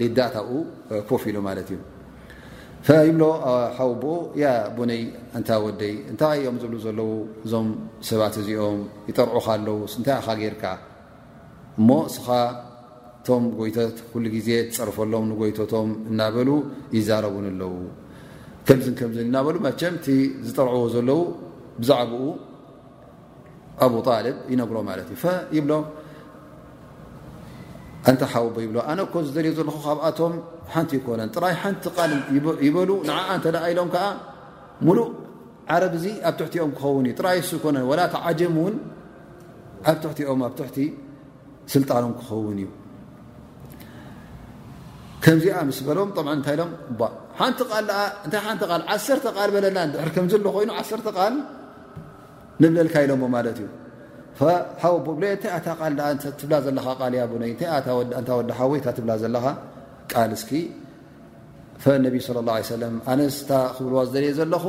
ሊዳትብኡ 0.00 0.56
ኮፍ 1.08 1.22
ኢሉ 1.30 1.36
ማለት 1.48 1.68
እዩ 1.74 1.80
ፈይብሎሓዉ 2.86 3.90
ቦኡ 4.02 4.16
ያ 4.42 4.44
ቡነይ 4.76 5.02
እንታ 5.38 5.50
ወደይ 5.64 5.94
እንታ 6.12 6.22
ዮም 6.44 6.56
ዝብሉ 6.62 6.76
ዘለው 6.86 7.10
እዞም 7.46 7.68
ሰባት 8.08 8.34
እዚኦም 8.42 8.78
ይጠርዑካ 9.10 9.46
ኣለው 9.56 9.78
ንታይ 10.00 10.16
ኢካ 10.20 10.28
ጌይርካ 10.40 10.64
እሞ 11.78 11.88
እስኻ 12.10 12.26
እቶም 13.20 13.44
ጎይተት 13.58 13.96
ኩሉ 14.12 14.24
ግዜ 14.36 14.48
ዝፀርፈሎም 14.74 15.24
ንጎይተቶም 15.30 15.90
እናበሉ 16.10 16.48
ይዛረቡን 16.96 17.46
ኣለዉ 17.52 17.72
ከምዝን 18.68 18.94
ከምዝን 19.00 19.26
እናበሉ 19.30 19.56
መቸምቲ 19.68 20.06
ዝጠርዕዎ 20.46 20.84
ዘለዉ 20.94 21.20
ብዛዕባኡ 21.82 22.24
ኣብ 23.86 23.94
ጣልብ 24.06 24.36
ይነግሮ 24.52 24.76
ማለት 24.90 25.08
እዩብሎ 25.52 25.72
እንታ 28.10 28.22
ሓውቦ 28.32 28.56
ይብሎ 28.64 28.76
ኣነ 28.90 29.00
ኮ 29.12 29.14
ዝደልዮ 29.26 29.50
ዘለኹ 29.58 29.76
ካብኣቶም 29.86 30.32
ሓንቲ 30.74 30.90
ይኮነን 30.98 31.28
ጥራይ 31.36 31.54
ሓንቲ 31.62 31.84
ል 32.10 32.14
ይበሉ 32.66 32.90
ንዓ 33.08 33.18
እተኣ 33.38 33.56
ኢሎም 33.72 33.88
ከዓ 33.94 34.04
ሙሉእ 34.86 35.08
ዓረብ 35.74 35.92
እዚ 35.98 36.06
ኣብ 36.28 36.34
ትሕቲኦም 36.38 36.70
ክኸውን 36.76 37.04
እዩ 37.10 37.14
ጥራይ 37.20 37.38
ኮነ 37.64 37.76
ወላተዓጀሙ 37.90 38.56
ውን 38.66 38.74
ኣብ 39.90 39.96
ትሕቲኦም 40.04 40.40
ኣብ 40.46 40.52
ትሕቲ 40.60 40.78
ስልጣኖም 41.74 42.14
ክኸውን 42.20 42.58
እዩ 42.62 42.68
ከምዚኣ 45.24 45.56
ምስ 45.68 45.78
በሎም 45.86 46.10
ታይሎምሓቲ 46.46 47.58
እታይ 47.68 47.92
ሓቲ 48.90 49.20
ል 49.20 49.30
ዓ 49.42 49.46
ል 49.48 49.50
በለና 49.56 49.78
ድ 49.92 50.14
ከም 50.16 50.26
ኮይኑ 50.56 50.70
ዓ 50.80 50.82
ቃል 51.18 51.34
ንብለልካ 52.62 52.94
ኢሎዎ 53.04 53.16
ማለት 53.36 53.58
እዩ 53.62 53.68
ሓወ 54.82 54.96
እንታይ 55.16 55.50
እኣታ 55.52 56.30
ትብላ 56.38 56.54
ዘለካ 56.66 57.00
ል 57.12 57.14
ያ 57.20 57.24
ቡነይ 57.30 57.50
ታይእታ 57.60 57.88
ወዲ 58.38 58.48
ሓወይ 58.58 58.78
እታ 58.82 58.88
ትብላ 58.98 59.12
ዘለካ 59.22 59.46
ቃል 60.12 60.30
እስኪ 60.36 60.50
ነቢ 62.06 62.14
ه 62.26 62.88
ኣነስታ 63.12 63.50
ክብርዋ 63.76 63.98
ዝደለየ 64.08 64.32
ዘለኹ 64.38 64.64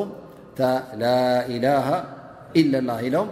እታ 0.51 0.61
ላ 1.01 1.05
ኢላሃ 1.53 1.87
ኢላ 2.59 2.73
ላ 2.89 2.91
ኢሎም 3.07 3.29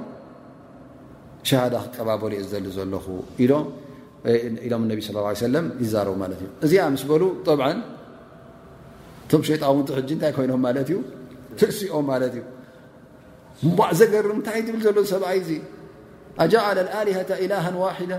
ሸሃዳ 1.49 1.73
ክቀባበሉ 1.85 2.31
ኦ 2.39 2.43
ዝዘሊ 2.45 2.65
ዘለኹ 2.77 3.05
ኢሎም 4.65 4.83
ነቢ 4.91 4.99
ሰለ 5.39 5.55
ይዛረቡ 5.83 6.15
ማለት 6.23 6.39
እዩ 6.43 6.49
እዚያ 6.65 6.81
ምስ 6.95 7.03
በሉ 7.11 7.23
ብ 7.61 7.61
እቶም 9.25 9.41
ሸጣን 9.47 9.67
እውን 9.73 9.81
ሕጂ 9.97 10.09
እንታይ 10.15 10.31
ኮይኖም 10.37 10.61
ማለት 10.67 10.87
እዩ 10.93 10.97
ትእሲኦም 11.59 12.05
ማለት 12.11 12.33
እዩ 12.37 12.43
ቧዕ 13.77 13.91
ዘገር 14.01 14.25
ንታይይ 14.39 14.61
ዝብል 14.67 14.81
ዘሎ 14.85 14.97
ሰብኣይዙ 15.11 15.49
ኣ 16.39 16.43
ኣሊሃ 16.99 17.17
ኢላሃ 17.45 17.65
ዋዳ 17.83 18.11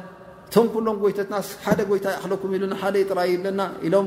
እቶም 0.55 0.67
ሎም 0.87 0.97
ጎይተትናስ 1.03 1.47
ሓደ 1.65 1.79
ጎይታ 1.91 2.07
ኣክለኩም 2.21 2.51
ኢሉሓደጥራይለና 2.57 3.61
ኢሎም 3.89 4.07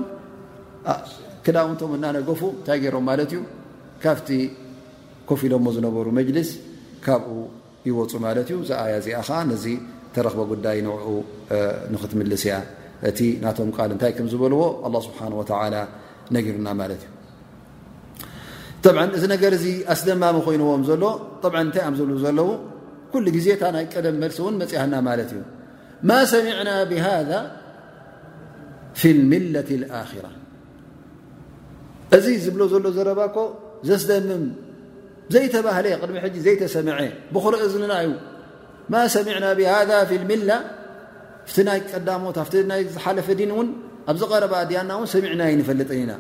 ክዳውንቶም 1.45 1.91
እና 1.97 2.06
ነገፉ 2.18 2.41
እንታይ 2.58 2.78
ገሮም 2.84 3.03
ማለት 3.10 3.30
እዩ 3.36 3.39
ካፍቲ 4.03 4.30
ኮፍ 5.30 5.41
ኢሎሞ 5.47 5.66
ዝነበሩ 5.78 6.06
መጅልስ 6.20 6.49
ካብኡ 7.06 7.30
ይወፁ 7.89 8.12
ማለት 8.26 8.47
እዩ 8.53 8.58
ዝኣያ 8.70 8.93
ዚኣ 9.06 9.18
ኸ 9.28 9.32
ነዚ 9.51 9.66
ተረኽበ 10.14 10.41
ጉዳይ 10.51 10.78
ንውኡ 10.86 11.08
ንክትምልስ 11.93 12.43
እያ 12.47 12.53
እቲ 13.10 13.20
ናቶም 13.43 13.72
ቃል 13.78 13.89
እንታይ 13.97 14.12
ከም 14.20 14.28
ዝበልዎ 14.34 14.62
ه 14.86 15.03
ስብሓ 15.08 15.20
ነግሩና 16.38 16.68
ማለት 16.84 17.01
እዩ 18.86 19.03
እዚ 19.18 19.24
ነገር 19.34 19.53
ዚ 19.66 19.68
ኣስደማሚ 19.95 20.38
ኮይኑዎም 20.47 20.84
ዘሎ 20.91 21.03
ታይ 21.56 21.86
ዘብሉ 21.99 22.14
ዘለው 22.28 22.49
ኩሉ 23.16 23.28
ግዜታ 23.36 23.63
ናይ 23.76 23.86
ቀደም 23.95 24.16
መልሲ 24.24 24.38
እን 24.51 24.55
መፅአና 24.61 24.93
ማለት 25.07 25.30
እዩ 25.34 25.41
ማ 26.09 26.13
ሰና 26.32 26.70
ብذ 26.91 27.32
ፊ 28.99 29.03
ሚለة 29.32 29.70
ኣራ 29.99 30.11
እዚ 32.18 32.26
ዝብሎ 32.43 32.61
ዘሎ 32.74 32.86
ዘረባኮ 32.97 33.38
ዘስደምም 33.88 34.43
ዘይተባህለ 35.34 35.86
ቅድሚ 36.01 36.18
ሕጂ 36.26 36.36
ዘይተሰምዐ 36.45 36.97
ብኽረእ 37.34 37.63
ዝንናዩ 37.74 38.09
ማ 38.93 39.01
ሰሚና 39.16 39.45
ብሃذ 39.59 39.91
ሚላ 40.32 40.51
ቲ 41.55 41.66
ናይ 41.68 41.80
ቀዳሞት 41.91 42.38
ቲ 42.53 42.63
ናይ 42.72 42.82
ሓለፈ 43.05 43.28
ዲን 43.39 43.51
እውን 43.55 43.68
ኣብዝ 44.11 44.24
ቀረባ 44.32 44.53
ድያና 44.70 44.91
እን 45.03 45.07
ሰሚዕና 45.16 45.41
ይንፈልጥ 45.53 45.89
ኢና 46.01 46.11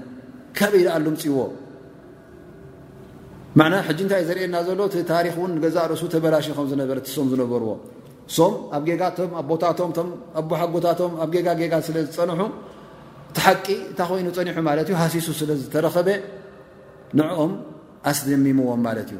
ካበ 0.57 0.73
ይ 0.79 0.83
ድኣሉምፅዎ 0.87 1.37
ንታይ 3.59 4.21
ዘርአና 4.27 4.55
ዘሎ 4.67 4.79
ታሪክ 5.11 5.35
ዛ 5.75 5.77
እሱ 5.95 6.03
ተበላሽ 6.13 6.45
ም 6.59 6.67
ዝነበረ 6.71 6.99
ም 7.07 7.11
ዝነበርዎ 7.31 7.69
ሶም 8.35 8.53
ኣብጌኣቦታኣ 8.77 9.71
ሓጎታቶ 10.59 10.99
ኣብ 11.23 11.29
ጌጋጋ 11.35 11.73
ስለ 11.87 11.95
ዝፀን 12.11 12.31
ቲ 13.35 13.39
ሓቂ 13.45 13.65
እታ 13.91 13.99
ይኑ 14.19 14.27
ፀኒ 14.37 14.47
ማ 14.67 14.71
እዩ 14.83 14.91
ሃሲሱ 15.01 15.27
ስለዝተረኸበ 15.39 16.09
ንኦም 17.19 17.51
ኣስሚምዎም 18.11 18.85
እዩ 19.03 19.19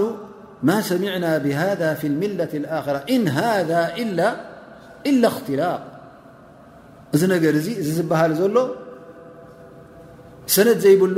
ሉ 0.00 0.02
ማ 0.68 0.70
ሰሚና 0.90 1.24
ብሃذ 1.46 1.82
ሚة 2.22 2.52
ራ 2.90 2.96
እ 3.14 3.18
ذ 4.18 4.22
ትላቅ 5.48 5.80
እዚ 7.14 7.22
ነገር 7.34 7.52
እዚ 7.60 7.68
ዚ 7.86 7.90
ዝበሃ 7.98 8.20
ዘሎ 8.42 8.56
ሰነት 10.54 10.78
ዘይብሉ 10.84 11.16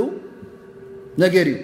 ነገር 1.23 1.47
እዩ 1.53 1.59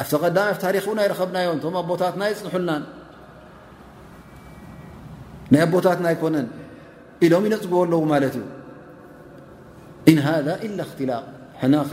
ኣብ 0.00 0.06
ተ 0.12 0.16
ቐዳይ 0.22 0.48
ኣ 0.52 0.56
ታሪክ 0.64 0.84
እ 0.90 0.94
ኣይረኸብናዮም 1.02 1.58
ቶም 1.64 1.74
ኣቦታትና 1.82 2.22
ይፅንሑልናን 2.30 2.82
ናይ 5.52 5.60
ኣቦታትና 5.66 6.06
ኣይኮነን 6.12 6.46
ኢሎም 7.26 7.44
ይነፅብዎ 7.48 7.78
ኣለዉ 7.88 8.02
ማለት 8.12 8.34
እዩ 8.40 8.44
እን 10.10 10.18
ሃذ 10.26 10.46
ኢላ 10.66 10.80
እክትላቅ 10.88 11.24
ሕናተ 11.62 11.90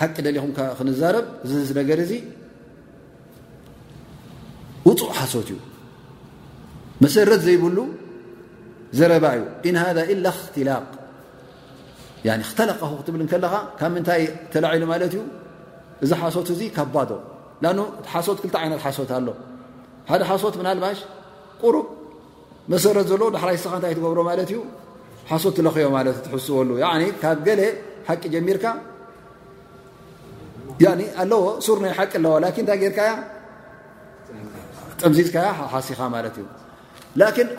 ሓቂ 0.00 0.16
ደሊኹም 0.26 0.50
ክንዛረብ 0.78 1.26
እዚነገር 1.44 1.98
እዚ 2.06 2.12
ውፁእ 4.88 5.10
ሓሶት 5.18 5.48
እዩ 5.54 5.60
መሰረት 7.04 7.40
ዘይብሉ 7.46 7.78
ዘረባ 8.98 9.24
እዩ 9.38 9.44
እን 9.68 9.76
ሃذ 9.82 9.98
ኢላ 10.14 10.26
እክትላቅ 10.38 10.84
ክተለቃኹ 12.24 12.90
ክትብል 13.00 13.20
ከለኻ 13.32 13.54
ካብ 13.78 13.90
ምንታይ 13.94 14.22
ተላዒሉ 14.52 14.82
ማለት 14.92 15.12
እዩ 15.12 15.20
እዚ 16.04 16.10
ሓሶት 16.20 16.48
እዚ 16.54 16.60
ካብ 16.76 16.88
ባዶ 16.94 17.10
ሓሶት 18.12 18.38
ክል 18.42 18.54
ዓይነት 18.62 18.80
ሓሶት 18.86 19.10
ኣሎ 19.16 19.28
ሓደ 20.10 20.22
ሓሶት 20.30 20.54
ብናልባሽ 20.60 20.98
ቁሩብ 21.62 21.86
መሰረት 22.72 23.06
ዘለ 23.10 23.22
ዳራይ 23.36 23.56
ስኻ 23.64 23.72
እንታይ 23.78 23.92
ትገብሮ 23.98 24.18
ማለት 24.30 24.48
እዩ 24.52 24.58
ሓሶት 25.30 25.54
ትለክዮ 25.58 25.86
ትሕስበሉ 26.26 26.70
ካብ 27.22 27.38
ገለ 27.46 27.60
ሓቂ 28.08 28.22
ጀሚርካ 28.34 28.64
ኣለዎ 31.22 31.42
ሱር 31.64 31.78
ናይ 31.84 31.92
ሓቂ 31.98 32.12
ኣለዋ 32.20 32.34
ታይ 32.68 32.78
ጌርካ 32.82 33.00
ጥምዚዝካ 35.00 35.36
ሓሲኻ 35.72 36.00
ማት 36.14 36.36
እዩ 36.42 36.46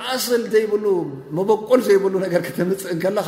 ኣ 0.08 0.18
ዘይብሉ 0.54 0.86
መበቆል 1.38 1.82
ዘይብሉ 1.88 2.14
ነገር 2.26 2.42
ክትምፅእ 2.48 2.98
ከለኻ 3.04 3.28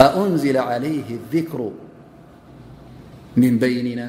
أأنزل 0.00 0.56
عليه 0.56 1.02
الذكر 1.14 1.70
من 3.36 3.58
بينና 3.58 4.00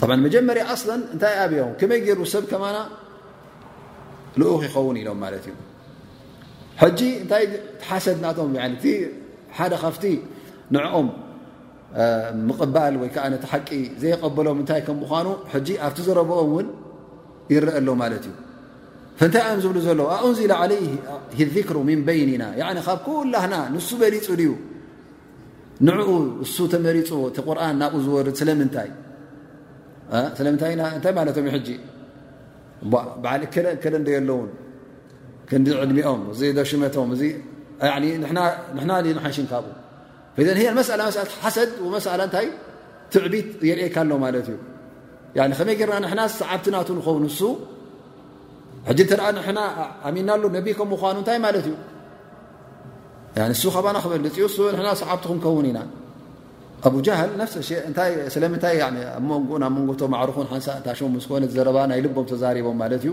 ط 0.00 0.04
መጀመርያ 0.26 0.64
ل 0.88 0.92
እታይ 1.14 1.34
ኣብ 1.44 1.52
መይ 1.90 2.00
ሩ 2.18 2.24
ሰብ 2.34 2.44
ل 4.40 4.42
يኸውን 4.64 4.96
ኢሎም 5.02 5.20
ታ 7.30 7.40
ሓሰ 7.88 8.06
ደ 8.22 8.30
ካ 9.56 9.66
نعኦም 10.74 11.08
قል 12.76 12.96
ዓ 13.02 13.52
ቂ 13.68 13.70
ዘيقበሎ 14.02 14.46
ታይ 14.70 14.80
ምኑ 15.00 15.10
ኣብቲ 15.88 16.00
ዝረብኦም 16.08 16.52
ን 16.64 16.68
يرአ 17.54 17.74
ሎ 17.88 17.92
እዩ 18.20 18.26
فንታይ 19.20 19.46
ዝብሉ 19.62 19.76
ዘሎ 19.86 20.00
ኣእንዝ 20.16 20.38
ع 20.60 20.62
ذሮ 21.54 21.76
ምን 21.88 22.00
በይኒና 22.06 22.44
ካብ 22.86 22.98
ኩላና 23.08 23.54
ንሱ 23.74 23.88
በሊፁ 24.00 24.26
ዩ 24.46 24.52
ንኡ 25.86 26.06
ንሱ 26.22 26.56
ተመሪፁ 26.72 27.10
ቲ 27.36 27.42
ቁርን 27.46 27.76
ናብኡ 27.80 27.98
ዝር 28.06 28.28
ስለምንታይ 28.40 28.88
ስለምታይእታይ 30.38 31.50
ሕጂ 31.56 31.68
በዓ 32.92 33.32
ከለ 33.82 33.96
ለውን 34.30 34.48
ክዲ 35.50 35.66
ዕድሚኦም 35.82 36.22
ደሽመቶም 36.58 37.12
ና 38.38 38.40
ሓሽንካ 39.26 39.52
መأ 40.38 41.04
ሓሰ 41.44 41.58
መ 41.96 41.98
እታይ 42.28 42.48
ትዕቢት 43.12 43.48
የርእካ 43.68 43.96
ኣሎ 44.04 44.10
ማ 44.22 44.26
እዩ 44.40 44.56
ከመይ 45.58 45.76
ርና 45.92 46.06
ና 46.18 46.24
ሰዓብቲና 46.40 46.76
ንኸው 46.98 47.16
ሱ 47.38 47.42
ተ 48.88 49.16
ሚና 50.16 50.30
ነቢ 50.56 50.66
ከም 50.78 50.90
ኑ 50.92 50.94
እንታይ 51.20 51.38
ማት 51.44 51.56
እዩ 51.60 51.68
እሱ 53.54 53.62
ካና 53.74 53.96
ክበልፅኡ 54.04 54.46
ሰዓቲ 55.00 55.22
ክንከውን 55.30 55.66
ኢና 55.70 55.78
ኣብጃል 56.88 57.30
ለም 58.42 58.54
ንኡ 59.28 60.04
ብ 60.10 60.14
ዕሩኹ 60.20 60.38
ሓንሳ 60.52 60.68
ታ 60.86 60.96
ዝ 61.00 61.52
ዘባ 61.56 61.78
ናይ 61.92 62.00
ልቦም 62.06 62.26
ተዛቦም 62.32 62.76
ማት 62.82 62.92
እዩ 62.98 63.06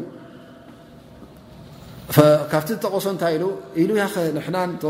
ካብቲ 2.51 2.69
ዝተغሶ 2.75 3.05
እንታይ 3.13 3.33
ኢሉ 3.37 3.43
ኢሉ 3.81 3.89
ኸ 4.13 4.49
ና 4.55 4.57
ቶ 4.81 4.87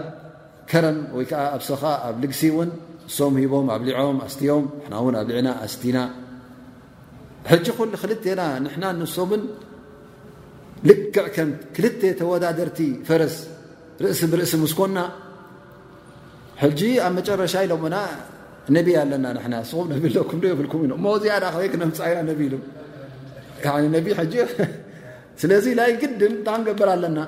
ረም 0.84 0.98
ኣ 1.42 1.44
ኣ 2.06 2.10
ግሲ 2.32 2.42
ም 3.32 3.36
ሂቦም 3.42 3.66
ኣعም 3.74 4.16
ም 4.90 4.90
ና 4.92 4.94
ና 8.82 8.92
ና 8.92 9.06
ልክዕ 10.88 11.26
ከ 11.34 11.38
ክልተ 11.76 12.00
ተወዳደርቲ 12.20 12.78
ፈረስ 13.08 13.34
ርእሲ 14.04 14.20
ብርእሲ 14.32 14.52
ምስኮና 14.62 14.98
ሕጂ 16.62 16.80
ኣብ 17.04 17.12
መጨረሻ 17.18 17.54
ለሞና 17.70 17.96
ነብይ 18.76 18.96
ኣለና 19.02 19.26
ና 19.52 19.56
ስኹም 19.70 19.88
ብኩም 20.18 20.40
የብልኩም 20.50 20.80
ኢ 20.86 20.90
ዝያዳ 21.22 21.42
ከበ 21.54 21.62
ክነምፃዩ 21.74 22.12
ኢሉ 22.46 22.54
ስለዚ 25.42 25.64
ይ 25.90 25.94
ግድን 26.02 26.34
እታክንገበር 26.40 26.88
ኣለና 26.96 27.18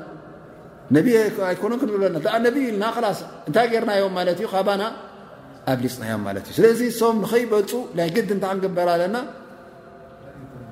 ኣይኮ 1.49 1.63
ክና 1.83 1.91
ነብይ 2.47 2.65
ኢልና 2.73 2.85
ላስ 3.07 3.21
እንታይ 3.49 3.67
ጌርናዮም 3.73 4.13
ማለት 4.19 4.39
እዩ 4.43 4.47
ካባና 4.55 4.83
ኣብ 5.73 5.79
ሊፅናዮም 5.85 6.23
ማለት 6.29 6.45
እዩ 6.51 6.55
ስለዚ 6.59 6.81
ሰም 7.01 7.17
ንኸይበፁ 7.25 7.71
ይ 8.07 8.11
ግድን 8.19 8.41
እክንገበር 8.45 8.89
ኣለና 8.97 9.17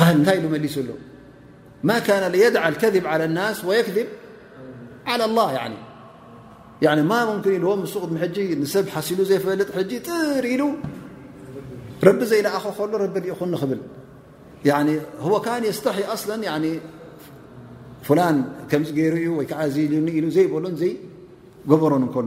ن 0.00 0.18
له 0.26 0.54
لسله 0.64 0.94
ما 1.88 1.96
كان 2.08 2.24
ليدعل 2.34 2.72
كذب 2.82 3.04
على 3.12 3.24
الناس 3.30 3.56
ويكذب 3.66 4.06
على 5.10 5.24
الله 5.28 5.50
ععي 5.62 5.76
ا 6.90 6.94
ممكن 7.30 7.50
سق 7.94 8.04
نس 8.62 8.74
ل 9.18 9.20
يفل 9.36 9.50
ر 10.46 10.50
ل 10.60 10.62
رب 12.06 12.20
زيلأخ 12.32 12.64
له 12.80 13.04
ب 13.14 13.18
نبل 13.50 13.80
عني 14.76 14.94
هو 15.26 15.34
كان 15.48 15.62
يستحي 15.70 16.04
أصلا 16.16 16.34
فلان 18.08 18.36
كم 18.70 18.82
ر 19.14 19.16
ل 19.24 19.36
زيل 19.76 20.26
زيبر 20.36 20.60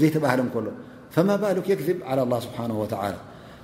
زيتبهل 0.00 0.40
كل 0.54 0.66
فما 1.14 1.34
بالك 1.42 1.66
يكذب 1.72 1.98
على 2.10 2.20
الله 2.26 2.38
سبحانه 2.46 2.76
وتعالى 2.82 3.18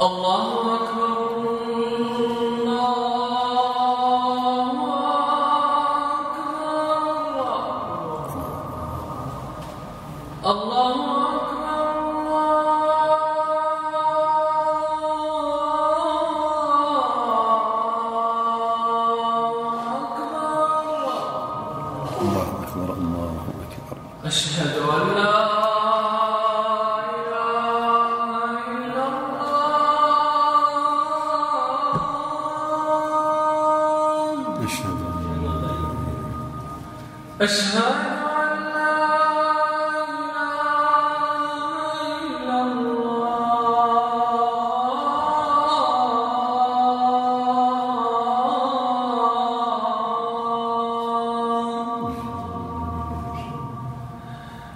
الله 0.00 0.74
أكبر 0.74 1.14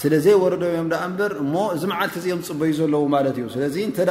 ስለ 0.00 0.12
ዘይ 0.24 0.34
ወረዶ 0.42 0.62
እዮም 0.72 0.88
ኣ 1.00 1.00
እምበር 1.08 1.32
እሞ 1.42 1.54
እዚ 1.74 1.82
መዓልቲ 1.92 2.14
እዚኦም 2.20 2.40
ፅበዩ 2.48 2.72
ዘለዉ 2.80 3.04
ማለት 3.14 3.36
እዩ 3.40 3.46
ስለዚ 3.54 3.76
እንተደ 3.88 4.10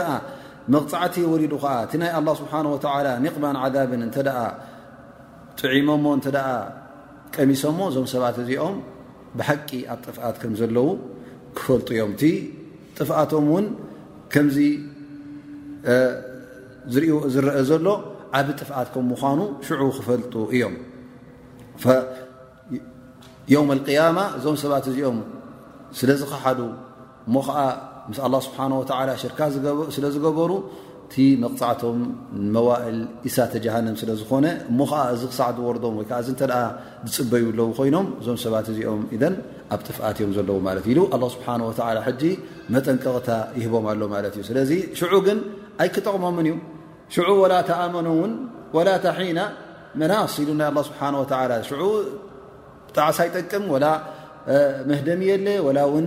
መቕፃዕቲ 0.73 1.15
ወሪዱ 1.33 1.53
ከዓ 1.63 1.73
እቲ 1.85 1.91
ናይ 2.01 2.11
ኣላه 2.19 2.33
ስብሓ 2.41 2.53
ተላ 2.85 3.05
ኒቕባን 3.25 3.57
ዓዛብን 3.63 4.01
እንተ 4.07 4.17
ጥዒሞሞ 5.61 6.05
እተ 6.19 6.27
ቀሚሶሞ 7.35 7.79
እዞም 7.91 8.05
ሰባት 8.13 8.37
እዚኦም 8.43 8.77
ብሓቂ 9.39 9.69
ኣብ 9.93 9.99
ጥፍኣት 10.07 10.35
ከም 10.41 10.53
ዘለው 10.59 10.87
ክፈልጡ 11.57 11.87
እዮም 11.95 12.11
እቲ 12.15 12.21
ጥፍኣቶም 12.97 13.43
እውን 13.51 13.65
ከምዚ 14.33 14.57
ዝ 16.93 17.03
ዝረአ 17.33 17.57
ዘሎ 17.69 17.87
ዓብ 18.39 18.47
ጥፍኣት 18.59 18.87
ከም 18.93 19.05
ምኳኑ 19.13 19.39
ሽዑ 19.67 19.81
ክፈልጡ 19.97 20.33
እዮም 20.55 20.75
ውም 23.59 23.69
ያማ 23.97 24.17
እዞም 24.37 24.57
ሰባት 24.63 24.85
እዚኦም 24.91 25.17
ስለዚ 25.97 26.21
ከሓዱ 26.31 26.59
እሞ 27.27 27.35
ከዓ 27.47 27.57
ምስ 28.11 28.19
ኣ 28.25 28.29
ስብሓ 28.45 28.57
ወ 28.81 28.83
ሽርካ 29.23 29.39
ስለ 29.95 30.05
ዝገበሩ 30.15 30.51
ቲ 31.13 31.15
መቕፃዕቶም 31.43 31.99
መዋእል 32.55 32.97
እሳተ 33.27 33.53
ጀሃንም 33.65 33.95
ስለዝኮነ 34.01 34.45
እሞ 34.71 34.79
ከዓ 34.89 34.99
እዚ 35.13 35.21
ክሳዕ 35.31 35.47
ዝወርዶም 35.57 35.93
ወይከዓ 35.99 36.17
ዚ 36.27 36.29
እተ 36.35 36.43
ዝፅበይኣለው 37.11 37.69
ኮይኖም 37.77 38.07
እዞም 38.19 38.37
ሰባት 38.43 38.67
እዚኦም 38.73 39.01
ን 39.31 39.33
ኣብ 39.75 39.81
ጥፍኣት 39.87 40.17
እዮም 40.19 40.31
ዘለዉ 40.37 40.57
ማለት 40.67 40.85
ኢሉ 40.91 40.99
ኣ 41.15 41.19
ስብሓ 41.35 41.47
ወ 41.69 41.81
ጂ 42.21 42.31
መጠንቀቕታ 42.75 43.29
ይህቦም 43.59 43.85
ኣሎ 43.93 44.01
ማለት 44.15 44.33
እዩ 44.37 44.43
ስለዚ 44.51 44.71
ሽዑ 45.01 45.13
ግን 45.27 45.39
ኣይክጠቕሞምን 45.83 46.47
እዩ 46.51 46.55
ሽዑ 47.17 47.27
ወላ 47.43 47.53
ተኣመኖውን 47.71 48.31
ወላ 48.77 48.89
ታሒና 49.05 49.39
መናስ 49.99 50.33
ኢሉ 50.43 50.49
ናይ 50.61 50.71
ስብሓ 50.89 50.99
ላ 51.51 51.55
ሽዑ 51.71 51.83
ብጣዕሳ 52.89 53.17
ይጠቅም 53.29 53.63
መህደም 54.89 55.21
የለ 55.29 55.47
ወላ 55.67 55.79
እውን 55.89 56.05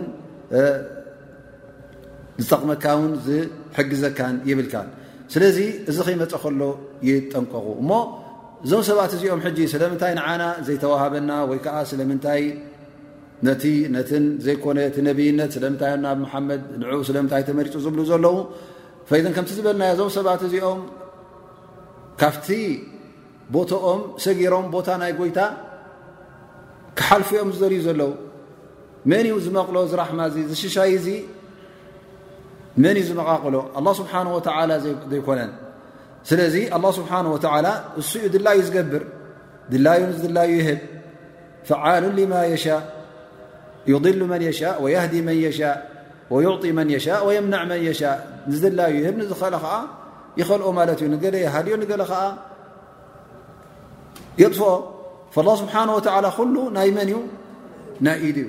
ዝጠቕመካ 2.43 2.85
ውን 3.01 3.13
ዝሕግዘካን 3.27 4.37
ይብልካን 4.49 4.89
ስለዚ 5.35 5.59
እዚ 5.91 5.97
ከይመፀ 6.07 6.35
ከሎ 6.43 6.63
ይጠንቀቑ 7.09 7.67
እሞ 7.83 7.91
እዞም 8.67 8.83
ሰባት 8.89 9.13
እዚኦም 9.17 9.41
ሕጂ 9.47 9.59
ስለምንታይ 9.75 10.13
ንዓና 10.19 10.43
ዘይተዋሃበና 10.67 11.31
ወይ 11.51 11.59
ከዓ 11.65 11.77
ስለምንታይ 11.91 12.43
ነቲ 13.47 13.65
ነትን 13.95 14.25
ዘይኮነ 14.47 14.79
እቲ 14.89 14.97
ነብይነት 15.09 15.51
ስለምንታይናብ 15.57 16.19
መሓመድ 16.25 16.61
ን 16.81 16.99
ስለምንታይ 17.09 17.43
ተመሪፁ 17.49 17.75
ዝብሉ 17.85 18.01
ዘለዉ 18.11 18.37
ፈዘን 19.11 19.33
ከምቲ 19.37 19.51
ዝበለናዮ 19.59 19.91
እዞም 19.97 20.11
ሰባት 20.19 20.43
እዚኦም 20.49 20.83
ካፍቲ 22.23 22.49
ቦቶኦም 23.55 24.03
ሰጊሮም 24.27 24.67
ቦታ 24.77 24.89
ናይ 25.03 25.13
ጎይታ 25.21 25.41
ክሓልፊኦም 26.99 27.51
ዝዘርዩ 27.57 27.81
ዘለዉ 27.89 28.13
መን 29.11 29.27
ዝመቕሎ 29.45 29.77
ዝራማ 29.91 30.21
ዝሽሻይ 30.51 30.91
እዚ 30.99 31.09
መን 32.83 32.97
እ 33.03 33.05
ዝቕሎ 33.09 33.45
لله 33.77 33.95
ስሓه 33.99 34.27
ዘይኮነን 35.13 35.51
ስለዚ 36.29 36.55
الله 36.77 36.91
ስብሓه 36.99 37.19
እሱዩ 38.01 38.25
ድላዩ 38.35 38.59
ዝገብር 38.69 39.03
ድላዩ 39.73 40.01
ድላዩ 40.25 40.51
ብ 40.79 40.81
فሉ 41.69 42.05
لማ 42.19 42.33
يشاء 42.55 42.83
يضل 43.93 44.21
ء 44.23 44.27
ويه 44.83 45.05
ን 45.27 45.31
يشاء 45.47 45.75
ويعط 46.33 46.63
ን 46.77 46.89
يء 46.95 47.09
ويምع 47.27 47.61
ን 47.71 47.73
ي 47.89 47.91
ድላዩ 48.63 48.95
እለ 49.09 49.31
ዓ 49.37 50.39
ይልኦ 50.39 50.63
ለ 51.35 51.37
ዩ 51.43 51.49
ሃዮ 51.55 51.69
ዓ 52.15 52.17
የጥፍኦ 54.43 54.69
الله 55.43 55.55
ስብሓه 55.63 55.83
ሉ 56.55 56.57
ናይ 56.77 56.89
መን 56.97 57.09
እ 57.17 57.21
ናይ 58.07 58.19
ኢድ 58.29 58.37
እዩ 58.45 58.49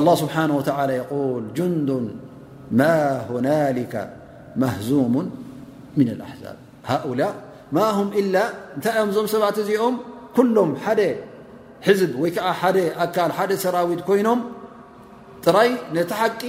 الله 0.00 0.14
ስብሓه 0.22 0.38
يል 0.50 0.92
ጁንዱን 1.56 2.06
ማ 2.80 2.82
ሁናلከ 3.28 3.94
መህዙሙ 4.62 5.14
ምن 5.98 6.08
الኣحዛብ 6.14 6.56
ሃؤላ 6.90 7.20
ማ 7.76 7.78
هም 7.98 8.08
إላ 8.20 8.34
እንታይ 8.76 8.92
እዮም 9.00 9.08
እዞም 9.10 9.26
ሰባት 9.34 9.56
እዚኦም 9.62 9.94
ኩሎም 10.36 10.70
ሓደ 10.84 11.00
ሕዝብ 11.86 12.10
ወይ 12.22 12.30
ከዓ 12.36 12.46
ሓደ 12.60 12.76
ኣካል 13.04 13.30
ሓደ 13.38 13.50
ሰራዊት 13.64 14.00
ኮይኖም 14.08 14.40
ጥራይ 15.44 15.70
ነቲ 15.96 16.10
ሓቂ 16.20 16.42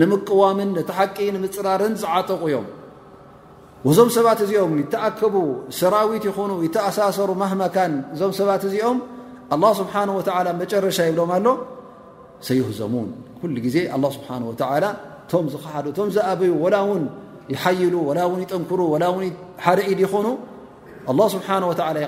ንምቅዋምን 0.00 0.70
ነቲ 0.78 0.90
ሓቂ 1.00 1.16
ንምፅራርን 1.36 1.94
ዝዓጠቑ 2.02 2.42
ዮም 2.54 2.66
وዞም 3.88 4.08
ሰባት 4.16 4.38
እዚኦም 4.44 4.72
يتኣከቡ 4.82 5.34
ሰራዊት 5.80 6.24
ይኑ 6.28 6.52
يኣሳሰሩ 6.66 7.30
هካን 7.50 7.92
እዞም 8.14 8.32
ሰባት 8.40 8.62
እዚኦም 8.68 8.98
الله 9.54 9.70
ስه 9.78 9.84
و 10.16 10.20
መጨረሻ 10.62 10.98
ይብሎም 11.08 11.30
ኣሎ 11.36 11.46
هዘሙ 12.68 12.92
ዜ 13.74 13.76
اه 13.92 14.00
ه 14.24 14.40
و 14.50 14.52
ቶ 14.60 14.62
ዝ 16.16 16.18
ዝዩ 16.40 16.52
و 16.64 16.66
ን 17.00 17.04
يሓይሉ 17.52 17.94
و 18.08 18.10
يጠንክሩ 18.44 18.80
ሓደ 19.64 19.78
ኢድ 19.90 20.00
ይኑ 20.04 20.26
الله 21.10 21.26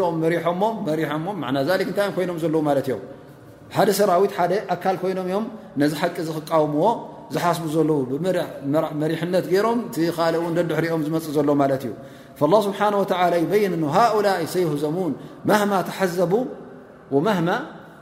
ኦም 0.09 0.15
ሪ 0.31 0.33
ታይ 1.97 2.09
ይኖም 2.21 2.37
ዘ 2.43 2.45
እ 2.95 2.99
ሓደ 3.75 3.89
ሰራዊት 3.97 4.31
ደ 4.51 4.53
ኣካል 4.73 4.95
ኮይኖም 5.01 5.27
እም 5.37 5.43
ነዚ 5.81 5.91
ሓቂ 6.01 6.15
ክቃውምዎ 6.37 6.85
ዝሓስب 7.33 7.65
ዘለ 7.75 7.89
መሪحነት 9.01 9.45
ገይሮም 9.51 9.79
ድሕሪኦም 10.69 11.01
ዝፅ 11.07 11.25
ዘሎ 11.35 11.49
ማ 11.61 11.65
እዩ 11.75 11.91
فالله 12.39 12.59
ስه 12.67 12.79
و 13.51 13.53
يን 13.63 13.73
هؤل 13.97 14.27
ሰيهዘሙን 14.53 15.13
ه 15.71 15.81
ተሓዘቡ 15.89 16.33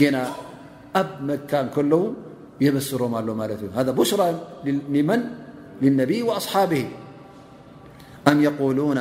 ن 0.00 0.02
مان 0.14 1.66
كل 1.76 1.92
يبسرم 2.66 3.12
له 3.26 3.34
هذا 3.80 3.90
بشرى 4.00 4.26
لمن 4.96 5.20
للنبي 5.82 6.18
وأصحابه 6.28 6.82
أم 8.30 8.36
يقولون 8.48 8.98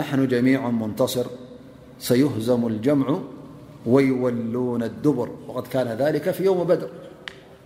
نحن 0.00 0.18
جميع 0.34 0.60
منتصر 0.82 1.26
سيهزم 2.08 2.62
الجمع 2.72 3.06
ويولون 3.92 4.82
الدبر 4.90 5.28
وقد 5.48 5.64
كان 5.74 5.88
ذلك 6.02 6.24
فييوم 6.36 6.58
بدر 6.72 6.90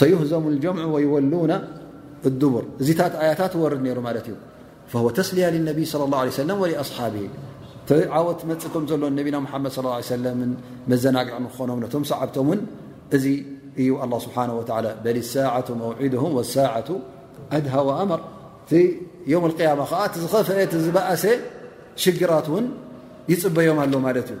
ሰيህዘሙ 0.00 0.42
الጀምع 0.52 0.82
ويወሉና 0.94 1.52
الدቡር 2.28 2.64
እዚ 2.80 2.88
ታ 2.98 3.02
ኣያታት 3.22 3.52
ወርድ 3.62 3.80
ነሩ 3.86 3.96
ማለት 4.08 4.26
እዩ 4.30 4.34
فه 4.92 5.00
ተስሊያ 5.18 5.46
لነብ 5.54 5.78
صى 5.90 5.96
اله 6.06 6.18
عليه 6.22 6.34
ولأصሓብ 6.62 7.14
ዓወት 8.16 8.40
መፅእቶም 8.50 8.84
ዘሎ 8.90 9.02
ቢና 9.26 9.36
መድ 9.44 9.64
صى 9.76 9.80
ه 9.90 9.96
عيه 9.98 10.32
መዘናግع 10.90 11.34
ክኾኖም 11.52 11.78
ነቶ 11.84 11.92
ሰዓብቶም 12.10 12.48
ን 12.56 12.60
እዚ 13.16 13.24
እዩ 13.82 13.90
الله 14.04 14.18
ስብሓه 14.26 14.48
وى 14.58 14.66
በ 15.04 15.06
لሳعة 15.16 15.68
መውዒድه 15.80 16.22
والሳعة 16.36 16.88
ኣድه 17.56 17.74
وኣመር 17.88 18.20
ቲ 18.68 18.72
ي 19.32 19.34
القيم 19.50 19.80
ዓ 20.02 20.04
ዝኸፍአ 20.22 20.50
ዝበእሰ 20.84 21.24
ሽግራት 22.02 22.46
ውን 22.54 22.66
ይፅበዮም 23.32 23.78
ኣሎ 23.84 23.94
ማለት 24.06 24.28
እዩ 24.34 24.40